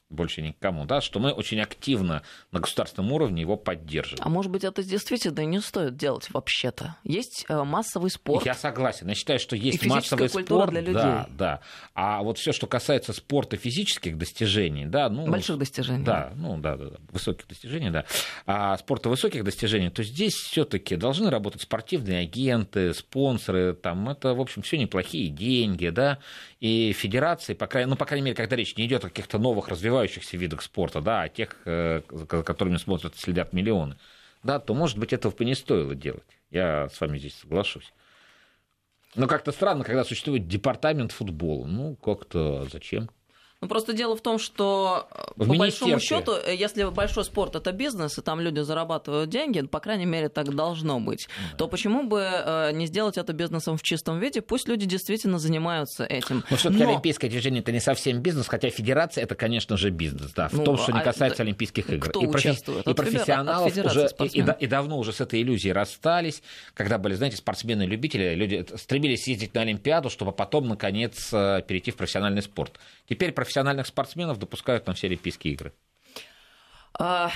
больше 0.09 0.41
никому, 0.41 0.85
да, 0.85 1.01
что 1.01 1.19
мы 1.19 1.31
очень 1.31 1.59
активно 1.59 2.21
на 2.51 2.59
государственном 2.59 3.11
уровне 3.11 3.41
его 3.41 3.57
поддерживаем. 3.57 4.25
А 4.25 4.29
может 4.29 4.51
быть, 4.51 4.63
это 4.63 4.83
действительно 4.83 5.45
не 5.45 5.59
стоит 5.59 5.97
делать 5.97 6.29
вообще-то? 6.31 6.95
Есть 7.03 7.45
э, 7.49 7.63
массовый 7.63 8.09
спорт. 8.09 8.45
Я 8.45 8.53
согласен. 8.53 9.07
Я 9.09 9.15
считаю, 9.15 9.39
что 9.39 9.55
есть 9.55 9.85
массовый 9.85 10.29
спорт. 10.29 10.71
для 10.71 10.81
людей. 10.81 10.93
Да, 10.93 11.27
да. 11.29 11.59
А 11.93 12.23
вот 12.23 12.37
все, 12.37 12.53
что 12.53 12.67
касается 12.67 13.11
спорта 13.13 13.57
физических 13.57 14.17
достижений, 14.17 14.85
да, 14.85 15.09
ну... 15.09 15.27
Больших 15.27 15.57
достижений. 15.57 16.05
Да, 16.05 16.31
ну 16.35 16.57
да, 16.57 16.77
да, 16.77 16.89
да 16.91 16.97
высоких 17.11 17.47
достижений, 17.47 17.89
да. 17.89 18.05
А 18.45 18.77
спорта 18.77 19.09
высоких 19.09 19.43
достижений, 19.43 19.89
то 19.89 20.03
здесь 20.03 20.35
все-таки 20.35 20.95
должны 20.95 21.29
работать 21.29 21.61
спортивные 21.61 22.19
агенты, 22.19 22.93
спонсоры, 22.93 23.73
там 23.73 24.09
это, 24.09 24.33
в 24.33 24.39
общем, 24.39 24.61
все 24.61 24.77
неплохие 24.77 25.29
деньги, 25.29 25.89
да, 25.89 26.19
и 26.59 26.91
федерации, 26.93 27.53
по 27.53 27.67
крайней, 27.67 27.89
ну, 27.89 27.95
по 27.95 28.05
крайней 28.05 28.25
мере, 28.25 28.35
когда 28.35 28.55
речь 28.55 28.75
не 28.77 28.85
идет 28.85 29.05
о 29.05 29.09
каких-то 29.09 29.37
новых 29.37 29.67
развивающихся 29.67 30.37
видах 30.37 30.61
спорта, 30.61 31.01
да, 31.01 31.23
о 31.23 31.29
тех, 31.29 31.55
э, 31.65 32.01
за 32.09 32.25
которыми 32.25 32.77
смотрят 32.77 33.15
следят 33.15 33.53
миллионы, 33.53 33.97
да, 34.43 34.59
то, 34.59 34.73
может 34.73 34.97
быть, 34.97 35.13
этого 35.13 35.31
бы 35.31 35.45
не 35.45 35.55
стоило 35.55 35.93
делать. 35.93 36.23
Я 36.49 36.89
с 36.89 36.99
вами 36.99 37.19
здесь 37.19 37.35
соглашусь. 37.35 37.93
Но 39.15 39.27
как-то 39.27 39.51
странно, 39.51 39.83
когда 39.83 40.03
существует 40.03 40.47
департамент 40.47 41.11
футбола. 41.11 41.65
Ну, 41.65 41.95
как-то 41.95 42.67
зачем? 42.71 43.09
Ну, 43.59 43.67
просто 43.67 43.93
дело 43.93 44.15
в 44.15 44.21
том, 44.21 44.37
что 44.37 45.07
э, 45.11 45.31
в 45.35 45.47
по 45.47 45.55
большому 45.55 45.99
счету, 45.99 46.33
э, 46.33 46.55
если 46.55 46.83
большой 46.83 47.23
спорт 47.23 47.55
это 47.55 47.71
бизнес, 47.71 48.15
и 48.19 48.21
там 48.21 48.39
люди 48.39 48.59
зарабатывают 48.59 49.31
деньги, 49.31 49.61
по 49.61 49.79
крайней 49.79 50.05
мере, 50.05 50.29
так 50.29 50.53
должно 50.53 50.99
быть, 50.99 51.27
да. 51.51 51.57
то 51.57 51.67
почему 51.67 52.03
бы 52.03 52.21
э, 52.21 52.71
не 52.73 52.85
сделать 52.85 53.17
это 53.17 53.33
бизнесом 53.33 53.77
в 53.77 53.81
чистом 53.81 54.19
виде? 54.19 54.43
Пусть 54.43 54.67
люди 54.67 54.85
действительно 54.85 55.39
занимаются 55.39 56.05
этим. 56.05 56.43
Но 56.51 56.55
все-таки 56.55 56.83
Но... 56.83 56.91
олимпийское 56.91 57.31
движение 57.31 57.61
это 57.61 57.71
не 57.71 57.79
совсем 57.79 58.21
бизнес, 58.21 58.47
хотя 58.47 58.69
федерация 58.69 59.23
это, 59.23 59.33
конечно 59.33 59.75
же, 59.75 59.89
бизнес, 59.89 60.33
да, 60.33 60.49
в 60.49 60.53
ну, 60.53 60.63
том, 60.63 60.77
что 60.77 60.91
не 60.91 60.99
а 60.99 61.03
касается 61.03 61.41
а, 61.41 61.43
Олимпийских 61.43 61.89
игр. 61.89 62.09
Кто 62.09 62.21
и, 62.21 62.27
участвует? 62.27 62.87
и 62.87 62.93
профессионалов 62.93 63.75
уже 63.75 64.07
и, 64.19 64.39
и, 64.39 64.45
и 64.59 64.67
давно 64.67 64.99
уже 64.99 65.11
с 65.11 65.19
этой 65.19 65.41
иллюзией 65.41 65.73
расстались, 65.73 66.43
когда 66.75 66.99
были, 66.99 67.15
знаете, 67.15 67.37
спортсмены-любители, 67.37 68.35
люди 68.35 68.63
стремились 68.75 69.27
ездить 69.27 69.55
на 69.55 69.61
Олимпиаду, 69.61 70.11
чтобы 70.11 70.31
потом, 70.31 70.67
наконец, 70.67 71.31
перейти 71.31 71.89
в 71.89 71.95
профессиональный 71.95 72.43
спорт. 72.43 72.79
Теперь 73.09 73.31
профессиональных 73.47 73.87
спортсменов 73.87 74.37
допускают 74.39 74.87
на 74.87 74.93
все 74.93 75.07
Олимпийские 75.07 75.53
игры. 75.53 75.73
А, 76.99 77.31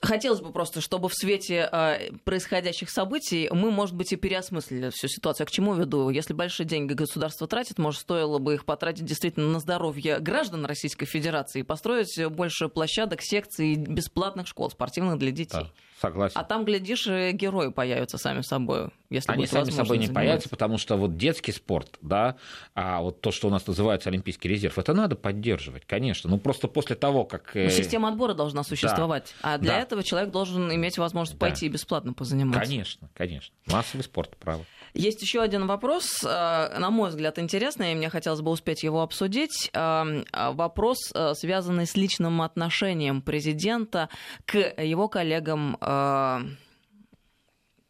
хотелось 0.00 0.40
бы 0.40 0.52
просто, 0.52 0.80
чтобы 0.80 1.10
в 1.10 1.14
свете 1.14 1.68
э, 1.70 2.12
происходящих 2.24 2.88
событий 2.88 3.50
мы, 3.52 3.70
может 3.70 3.94
быть, 3.94 4.10
и 4.14 4.16
переосмыслили 4.16 4.88
всю 4.88 5.08
ситуацию. 5.08 5.44
А 5.44 5.46
к 5.46 5.50
чему 5.50 5.74
веду? 5.74 6.08
Если 6.08 6.32
большие 6.32 6.66
деньги 6.66 6.94
государство 6.94 7.46
тратит, 7.46 7.78
может, 7.78 8.00
стоило 8.00 8.38
бы 8.38 8.54
их 8.54 8.64
потратить 8.64 9.04
действительно 9.04 9.48
на 9.48 9.60
здоровье 9.60 10.18
граждан 10.18 10.64
Российской 10.64 11.04
Федерации 11.04 11.60
и 11.60 11.62
построить 11.62 12.18
больше 12.30 12.70
площадок, 12.70 13.20
секций, 13.20 13.74
бесплатных 13.74 14.46
школ 14.46 14.70
спортивных 14.70 15.18
для 15.18 15.30
детей. 15.30 15.60
Да. 15.60 15.70
Согласен. 16.04 16.38
А 16.38 16.44
там, 16.44 16.64
глядишь, 16.64 17.06
герои 17.06 17.68
появятся 17.68 18.18
сами 18.18 18.42
собой. 18.42 18.88
Если 19.10 19.30
Они 19.30 19.46
сами 19.46 19.70
собой 19.70 19.98
не 19.98 20.08
появятся, 20.08 20.48
потому 20.48 20.78
что 20.78 20.96
вот 20.96 21.16
детский 21.16 21.52
спорт, 21.52 21.98
да, 22.00 22.36
а 22.74 23.00
вот 23.00 23.20
то, 23.20 23.30
что 23.30 23.48
у 23.48 23.50
нас 23.50 23.66
называется 23.66 24.08
Олимпийский 24.10 24.48
резерв, 24.48 24.78
это 24.78 24.92
надо 24.92 25.16
поддерживать, 25.16 25.84
конечно. 25.86 26.28
Ну, 26.28 26.38
просто 26.38 26.68
после 26.68 26.96
того, 26.96 27.24
как... 27.24 27.52
Но 27.54 27.68
система 27.68 28.08
отбора 28.08 28.34
должна 28.34 28.64
существовать. 28.64 29.34
Да. 29.42 29.54
А 29.54 29.58
для 29.58 29.72
да. 29.72 29.80
этого 29.80 30.02
человек 30.02 30.30
должен 30.30 30.72
иметь 30.72 30.98
возможность 30.98 31.38
да. 31.38 31.46
пойти 31.46 31.66
и 31.66 31.68
бесплатно 31.68 32.12
позаниматься. 32.12 32.60
Конечно, 32.60 33.10
конечно. 33.14 33.54
Массовый 33.66 34.04
спорт, 34.04 34.36
право. 34.36 34.64
Есть 34.94 35.22
еще 35.22 35.42
один 35.42 35.66
вопрос, 35.66 36.22
э, 36.22 36.78
на 36.78 36.90
мой 36.90 37.10
взгляд, 37.10 37.40
интересный, 37.40 37.92
и 37.92 37.94
мне 37.96 38.10
хотелось 38.10 38.42
бы 38.42 38.52
успеть 38.52 38.84
его 38.84 39.02
обсудить. 39.02 39.68
Э, 39.74 40.22
вопрос, 40.32 41.10
э, 41.12 41.34
связанный 41.34 41.86
с 41.86 41.96
личным 41.96 42.40
отношением 42.40 43.20
президента 43.20 44.08
к 44.46 44.56
его 44.56 45.08
коллегам 45.08 45.76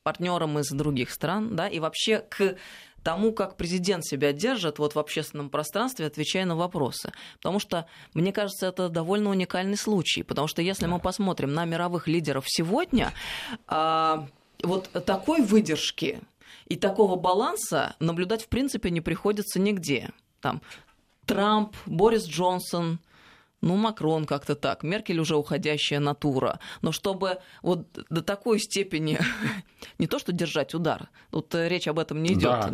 партнерам 0.02 0.58
из 0.58 0.70
других 0.70 1.10
стран, 1.10 1.56
да, 1.56 1.66
и 1.66 1.78
вообще 1.78 2.18
к 2.18 2.56
тому, 3.02 3.32
как 3.32 3.56
президент 3.56 4.04
себя 4.04 4.32
держит 4.32 4.78
вот 4.78 4.94
в 4.94 4.98
общественном 4.98 5.50
пространстве, 5.50 6.06
отвечая 6.06 6.46
на 6.46 6.56
вопросы. 6.56 7.12
Потому 7.36 7.58
что, 7.58 7.86
мне 8.12 8.32
кажется, 8.32 8.66
это 8.66 8.88
довольно 8.90 9.30
уникальный 9.30 9.78
случай. 9.78 10.22
Потому 10.22 10.46
что 10.46 10.60
если 10.60 10.86
мы 10.86 11.00
посмотрим 11.00 11.54
на 11.54 11.64
мировых 11.64 12.06
лидеров 12.06 12.44
сегодня, 12.46 13.12
вот 13.66 14.90
такой 15.06 15.42
выдержки 15.42 16.20
и 16.66 16.76
такого 16.76 17.16
баланса 17.16 17.96
наблюдать 18.00 18.44
в 18.44 18.48
принципе 18.48 18.90
не 18.90 19.00
приходится 19.00 19.58
нигде. 19.60 20.10
Там 20.40 20.62
Трамп, 21.26 21.74
Борис 21.86 22.26
Джонсон, 22.26 23.00
ну, 23.60 23.76
Макрон 23.76 24.26
как-то 24.26 24.54
так, 24.54 24.82
Меркель 24.82 25.18
уже 25.18 25.36
уходящая 25.36 26.00
натура. 26.00 26.60
Но 26.82 26.92
чтобы 26.92 27.38
вот 27.62 27.86
до 28.10 28.22
такой 28.22 28.60
степени 28.60 29.18
не 29.98 30.06
то 30.06 30.18
что 30.18 30.32
держать 30.32 30.74
удар, 30.74 31.08
тут 31.30 31.54
речь 31.54 31.88
об 31.88 31.98
этом 31.98 32.22
не 32.22 32.34
идет, 32.34 32.42
да. 32.42 32.72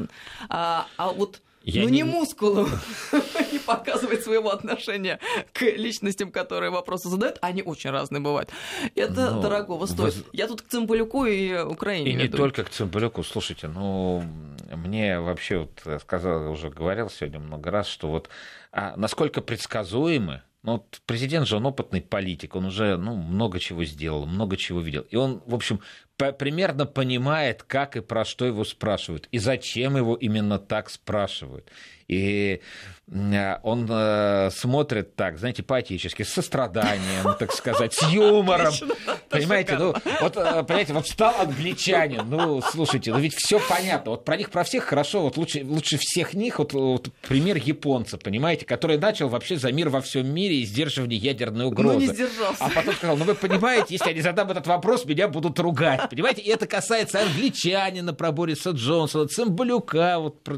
а, 0.48 0.86
а 0.96 1.12
вот 1.12 1.42
я 1.62 1.82
ну, 1.82 1.88
не, 1.90 1.96
не 1.96 2.04
мускулом 2.04 2.70
показывать 3.76 4.22
своего 4.22 4.50
отношения 4.50 5.18
к 5.52 5.62
личностям, 5.62 6.30
которые 6.30 6.70
вопросы 6.70 7.08
задают. 7.08 7.38
Они 7.40 7.62
очень 7.62 7.90
разные 7.90 8.20
бывают. 8.20 8.50
Это 8.94 9.30
Но 9.30 9.42
дорогого 9.42 9.86
стоит. 9.86 10.16
Вы... 10.16 10.24
Я 10.32 10.46
тут 10.46 10.62
к 10.62 10.68
Цымбалюку 10.68 11.26
и 11.26 11.58
Украине. 11.62 12.10
И 12.10 12.12
веду. 12.14 12.22
не 12.22 12.28
только 12.28 12.64
к 12.64 12.70
Цымбалюку. 12.70 13.22
Слушайте, 13.22 13.68
ну, 13.68 14.22
мне 14.74 15.20
вообще, 15.20 15.58
вот 15.58 16.02
сказал, 16.02 16.50
уже 16.50 16.70
говорил 16.70 17.10
сегодня 17.10 17.38
много 17.38 17.70
раз, 17.70 17.86
что 17.88 18.08
вот 18.08 18.28
а 18.72 18.94
насколько 18.96 19.40
предсказуемы 19.40 20.42
ну, 20.62 20.72
вот 20.72 21.00
президент 21.06 21.46
же 21.46 21.56
он 21.56 21.64
опытный 21.64 22.02
политик, 22.02 22.54
он 22.54 22.66
уже 22.66 22.98
ну, 22.98 23.16
много 23.16 23.58
чего 23.58 23.84
сделал, 23.84 24.26
много 24.26 24.58
чего 24.58 24.80
видел. 24.80 25.06
И 25.08 25.16
он, 25.16 25.42
в 25.46 25.54
общем, 25.54 25.80
примерно 26.16 26.84
понимает, 26.84 27.62
как 27.62 27.96
и 27.96 28.00
про 28.00 28.26
что 28.26 28.44
его 28.44 28.64
спрашивают, 28.64 29.26
и 29.32 29.38
зачем 29.38 29.96
его 29.96 30.14
именно 30.14 30.58
так 30.58 30.90
спрашивают. 30.90 31.70
И 32.10 32.60
он 33.62 33.88
э, 33.90 34.50
смотрит 34.52 35.16
так, 35.16 35.36
знаете, 35.36 35.64
поэтически, 35.64 36.22
с 36.22 36.32
состраданием, 36.32 37.34
так 37.40 37.52
сказать, 37.52 37.92
с 37.92 38.08
юмором. 38.08 38.72
Понимаете, 39.28 39.76
ну, 39.78 39.94
вот, 40.20 40.36
э, 40.36 40.62
понимаете, 40.62 40.92
вот 40.92 41.06
встал 41.06 41.34
англичанин, 41.40 42.22
ну, 42.28 42.62
слушайте, 42.62 43.12
ну 43.12 43.18
ведь 43.18 43.34
все 43.34 43.60
понятно, 43.68 44.12
вот 44.12 44.24
про 44.24 44.36
них, 44.36 44.50
про 44.50 44.62
всех 44.62 44.84
хорошо, 44.84 45.22
вот 45.22 45.36
лучше, 45.36 45.64
лучше 45.64 45.98
всех 45.98 46.34
них, 46.34 46.60
вот, 46.60 46.72
вот 46.72 47.08
пример 47.26 47.56
японца, 47.56 48.16
понимаете, 48.16 48.64
который 48.64 48.96
начал 48.96 49.28
вообще 49.28 49.56
за 49.56 49.72
мир 49.72 49.88
во 49.88 50.00
всем 50.00 50.32
мире 50.32 50.60
и 50.60 50.64
сдерживание 50.64 51.18
ядерной 51.18 51.66
угрозы. 51.66 51.94
Ну, 51.94 52.00
не 52.00 52.06
сдержался. 52.06 52.64
А 52.64 52.70
потом 52.70 52.94
сказал, 52.94 53.16
ну, 53.16 53.24
вы 53.24 53.34
понимаете, 53.34 53.86
если 53.90 54.08
я 54.08 54.14
не 54.14 54.20
задам 54.20 54.50
этот 54.52 54.68
вопрос, 54.68 55.04
меня 55.04 55.26
будут 55.26 55.58
ругать, 55.58 56.08
понимаете, 56.10 56.42
и 56.42 56.48
это 56.48 56.66
касается 56.68 57.22
англичанина 57.22 58.14
про 58.14 58.30
Бориса 58.30 58.70
Джонсона, 58.70 59.26
Цымбалюка, 59.26 60.20
вот, 60.20 60.48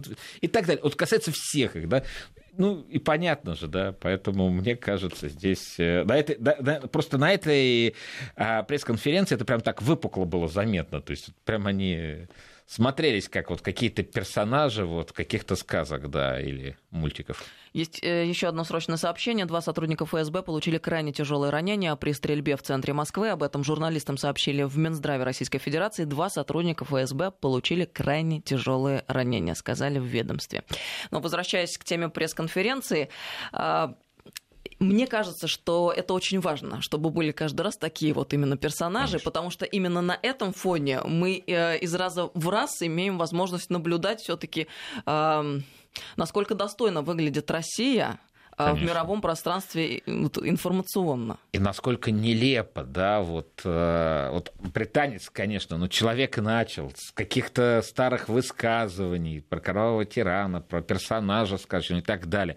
и 0.43 0.49
так 0.49 0.67
далее. 0.67 0.83
Вот 0.83 0.97
касается 0.97 1.33
всех 1.33 1.42
их, 1.55 1.89
да. 1.89 2.03
Ну, 2.59 2.83
и 2.91 2.99
понятно 2.99 3.55
же, 3.55 3.67
да, 3.67 3.95
поэтому 3.99 4.51
мне 4.51 4.77
кажется, 4.77 5.29
здесь... 5.31 5.77
Э, 5.79 6.05
на 6.05 6.19
этой, 6.19 6.37
да, 6.39 6.57
да, 6.61 6.81
просто 6.81 7.17
на 7.17 7.33
этой 7.33 7.95
а, 8.37 8.63
пресс-конференции 8.63 9.37
это 9.37 9.47
прям 9.47 9.63
так 9.63 9.81
выпукло 9.81 10.27
было 10.27 10.49
заметно, 10.49 11.01
то 11.01 11.13
есть 11.13 11.31
прям 11.47 11.67
они 11.67 12.27
смотрелись 12.67 13.29
как 13.29 13.51
вот 13.51 13.61
какие-то 13.61 14.03
персонажи 14.03 14.85
вот 14.85 15.13
каких-то 15.13 15.57
сказок, 15.57 16.11
да, 16.11 16.41
или 16.41 16.77
мультиков. 16.91 17.45
Есть 17.73 18.03
э, 18.03 18.27
еще 18.27 18.49
одно 18.49 18.65
срочное 18.65 18.99
сообщение. 18.99 19.47
Два 19.47 19.63
сотрудника 19.63 20.05
ФСБ 20.05 20.43
получили 20.43 20.79
крайне 20.79 21.13
тяжелые 21.13 21.51
ранения 21.51 21.95
при 21.97 22.13
стрельбе 22.13 22.57
в 22.57 22.63
центре 22.63 22.93
Москвы. 22.93 23.31
Об 23.31 23.43
этом 23.43 23.65
журналистам 23.65 24.19
сообщили 24.19 24.63
в 24.63 24.77
Минздраве 24.77 25.25
Российской 25.25 25.59
Федерации. 25.59 26.05
Два 26.05 26.29
сотрудника 26.29 26.85
ФСБ 26.85 27.31
получили 27.31 27.87
крайне 27.87 28.41
тяжелые 28.41 29.05
ранения, 29.09 29.55
сказали 29.55 29.99
в 29.99 30.05
ведомстве. 30.05 30.65
Но 31.11 31.21
возвращаясь 31.21 31.79
к 31.79 31.85
теме 31.85 32.11
пресс-конференции, 32.11 33.09
а, 33.53 33.95
Мне 34.83 35.07
кажется, 35.07 35.47
что 35.47 35.93
это 35.97 36.15
очень 36.15 36.41
важно, 36.41 36.81
чтобы 36.83 37.11
были 37.11 37.33
каждый 37.33 37.63
раз 37.63 37.77
такие 37.77 38.13
вот 38.13 38.33
именно 38.33 38.57
персонажи, 38.57 39.13
Конечно. 39.13 39.31
потому 39.31 39.51
что 39.51 39.65
именно 39.65 40.01
на 40.03 40.19
этом 40.23 40.53
фоне 40.53 41.01
мы 41.05 41.43
э, 41.47 41.79
из 41.79 41.95
раза 41.95 42.31
в 42.35 42.49
раз 42.49 42.83
имеем 42.83 43.19
возможность 43.19 43.71
наблюдать 43.71 44.21
все-таки, 44.21 44.67
э, 45.07 45.61
насколько 46.17 46.55
достойно 46.55 47.03
выглядит 47.03 47.51
Россия 47.51 48.19
Конечно. 48.67 48.87
в 48.87 48.91
мировом 48.91 49.21
пространстве 49.21 49.99
информационно. 49.99 51.39
И 51.53 51.59
насколько 51.59 52.11
нелепо, 52.11 52.85
да, 52.85 53.21
вот, 53.21 53.61
э, 53.65 54.31
вот 54.33 54.53
британец, 54.61 55.31
конечно, 55.31 55.79
но 55.79 55.89
человек 55.89 56.39
начал 56.39 56.93
с 56.95 57.13
каких-то 57.13 57.83
старых 57.85 58.29
высказываний 58.29 59.41
про 59.41 59.61
кровавого 59.61 60.05
тирана, 60.05 60.61
про 60.61 60.83
персонажа, 60.83 61.59
скажем, 61.59 61.99
и 61.99 62.03
так 62.03 62.29
далее. 62.29 62.57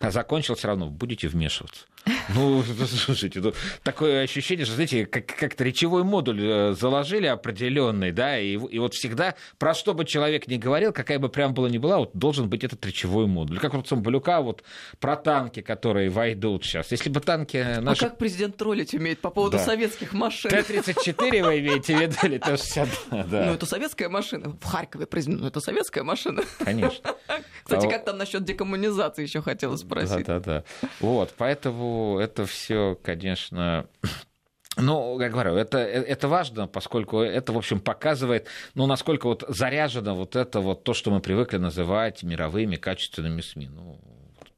А 0.00 0.10
закончил 0.10 0.54
все 0.54 0.68
равно, 0.68 0.88
будете 0.88 1.28
вмешиваться. 1.28 1.86
Ну, 2.34 2.62
слушайте, 2.86 3.40
ну, 3.40 3.52
такое 3.82 4.22
ощущение, 4.22 4.64
что, 4.64 4.74
знаете, 4.74 5.06
как- 5.06 5.26
как-то 5.26 5.64
речевой 5.64 6.04
модуль 6.04 6.40
э, 6.42 6.72
заложили 6.72 7.26
определенный, 7.26 8.12
да, 8.12 8.38
и, 8.38 8.52
и 8.52 8.78
вот 8.78 8.94
всегда, 8.94 9.34
про 9.58 9.74
что 9.74 9.94
бы 9.94 10.04
человек 10.04 10.46
ни 10.48 10.56
говорил, 10.56 10.92
какая 10.92 11.18
бы 11.18 11.28
прям 11.28 11.54
была 11.54 11.68
ни 11.68 11.78
была, 11.78 11.98
вот 11.98 12.10
должен 12.14 12.48
быть 12.48 12.64
этот 12.64 12.84
речевой 12.86 13.26
модуль. 13.26 13.58
Как 13.58 13.74
вот 13.74 13.88
Самбалюка, 13.88 14.40
вот 14.40 14.62
про 15.00 15.16
танки, 15.18 15.60
которые 15.60 16.10
войдут 16.10 16.64
сейчас. 16.64 16.90
Если 16.90 17.10
бы 17.10 17.20
танки 17.20 17.56
а 17.56 17.80
наши... 17.80 18.04
А 18.04 18.08
как 18.08 18.18
президент 18.18 18.56
троллить 18.56 18.94
умеет 18.94 19.20
по 19.20 19.30
поводу 19.30 19.58
да. 19.58 19.64
советских 19.64 20.12
машин? 20.12 20.50
Т-34 20.50 21.44
вы 21.44 21.58
имеете 21.60 21.96
в 21.96 22.00
виду 22.00 22.16
или 22.22 22.38
Т-62? 22.38 22.88
Да. 23.28 23.46
Ну, 23.46 23.54
это 23.54 23.66
советская 23.66 24.08
машина. 24.08 24.56
В 24.60 24.64
Харькове 24.64 25.06
президент, 25.06 25.42
ну, 25.42 25.48
это 25.48 25.60
советская 25.60 26.04
машина. 26.04 26.42
Конечно. 26.58 27.14
Кстати, 27.64 27.86
а... 27.86 27.90
как 27.90 28.04
там 28.04 28.16
насчет 28.16 28.44
декоммунизации 28.44 29.22
еще 29.22 29.42
хотела 29.42 29.76
спросить. 29.76 30.26
Да-да-да. 30.26 30.64
Вот, 31.00 31.34
поэтому 31.36 32.18
это 32.18 32.46
все, 32.46 32.98
конечно, 33.02 33.86
ну, 34.76 35.20
я 35.20 35.28
говорю, 35.28 35.54
это, 35.54 35.78
это 35.78 36.28
важно, 36.28 36.66
поскольку 36.66 37.20
это, 37.20 37.52
в 37.52 37.58
общем, 37.58 37.80
показывает, 37.80 38.46
ну, 38.74 38.86
насколько 38.86 39.26
вот 39.26 39.44
заряжено 39.48 40.14
вот 40.14 40.36
это 40.36 40.60
вот 40.60 40.84
то, 40.84 40.94
что 40.94 41.10
мы 41.10 41.20
привыкли 41.20 41.58
называть 41.58 42.22
мировыми 42.22 42.76
качественными 42.76 43.40
СМИ. 43.40 43.68
Ну, 43.68 44.00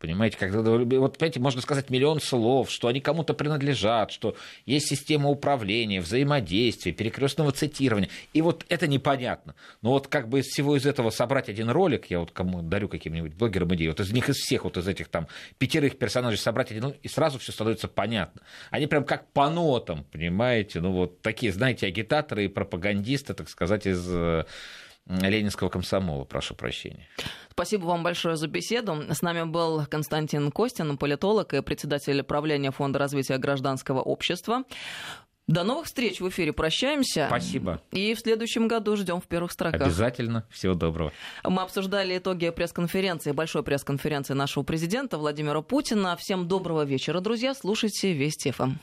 Понимаете, 0.00 0.38
когда, 0.38 0.62
вот, 0.62 1.18
понимаете, 1.18 1.40
можно 1.40 1.60
сказать 1.60 1.90
миллион 1.90 2.22
слов, 2.22 2.70
что 2.70 2.88
они 2.88 3.00
кому-то 3.00 3.34
принадлежат, 3.34 4.10
что 4.12 4.34
есть 4.64 4.88
система 4.88 5.28
управления, 5.28 6.00
взаимодействия, 6.00 6.92
перекрестного 6.92 7.52
цитирования. 7.52 8.08
И 8.32 8.40
вот 8.40 8.64
это 8.70 8.86
непонятно. 8.86 9.54
Но 9.82 9.90
вот 9.90 10.08
как 10.08 10.30
бы 10.30 10.40
из 10.40 10.46
всего 10.46 10.74
из 10.74 10.86
этого 10.86 11.10
собрать 11.10 11.50
один 11.50 11.68
ролик, 11.68 12.06
я 12.06 12.20
вот 12.20 12.30
кому 12.30 12.62
дарю 12.62 12.88
каким-нибудь 12.88 13.34
блогерам 13.34 13.74
идею, 13.74 13.90
вот 13.90 14.00
из 14.00 14.10
них 14.10 14.30
из 14.30 14.36
всех, 14.36 14.64
вот 14.64 14.78
из 14.78 14.88
этих 14.88 15.08
там 15.08 15.28
пятерых 15.58 15.98
персонажей 15.98 16.38
собрать 16.38 16.70
один, 16.70 16.94
и 17.02 17.08
сразу 17.08 17.38
все 17.38 17.52
становится 17.52 17.86
понятно. 17.86 18.40
Они 18.70 18.86
прям 18.86 19.04
как 19.04 19.30
по 19.32 19.50
нотам, 19.50 20.04
понимаете, 20.10 20.80
ну 20.80 20.92
вот 20.92 21.20
такие, 21.20 21.52
знаете, 21.52 21.86
агитаторы 21.86 22.46
и 22.46 22.48
пропагандисты, 22.48 23.34
так 23.34 23.50
сказать, 23.50 23.86
из 23.86 24.02
э, 24.08 24.44
Ленинского 25.10 25.68
комсомола, 25.68 26.24
прошу 26.24 26.54
прощения. 26.54 27.06
Спасибо 27.50 27.86
вам 27.86 28.02
большое 28.02 28.36
за 28.36 28.46
беседу. 28.46 29.04
С 29.10 29.22
нами 29.22 29.42
был 29.42 29.84
Константин 29.86 30.50
Костин, 30.52 30.96
политолог 30.96 31.52
и 31.52 31.62
председатель 31.62 32.22
правления 32.22 32.70
Фонда 32.70 32.98
развития 32.98 33.38
гражданского 33.38 34.00
общества. 34.00 34.64
До 35.50 35.64
новых 35.64 35.86
встреч 35.86 36.20
в 36.20 36.28
эфире. 36.28 36.52
Прощаемся. 36.52 37.26
Спасибо. 37.26 37.82
И 37.90 38.14
в 38.14 38.20
следующем 38.20 38.68
году 38.68 38.94
ждем 38.96 39.20
в 39.20 39.26
первых 39.26 39.50
строках. 39.50 39.80
Обязательно. 39.80 40.46
Всего 40.48 40.74
доброго. 40.74 41.12
Мы 41.42 41.62
обсуждали 41.62 42.18
итоги 42.18 42.48
пресс-конференции, 42.50 43.32
большой 43.32 43.64
пресс-конференции 43.64 44.34
нашего 44.34 44.62
президента 44.62 45.18
Владимира 45.18 45.60
Путина. 45.60 46.16
Всем 46.16 46.46
доброго 46.46 46.84
вечера, 46.84 47.18
друзья. 47.18 47.52
Слушайте 47.54 48.12
Вести 48.12 48.52
ФМ. 48.52 48.74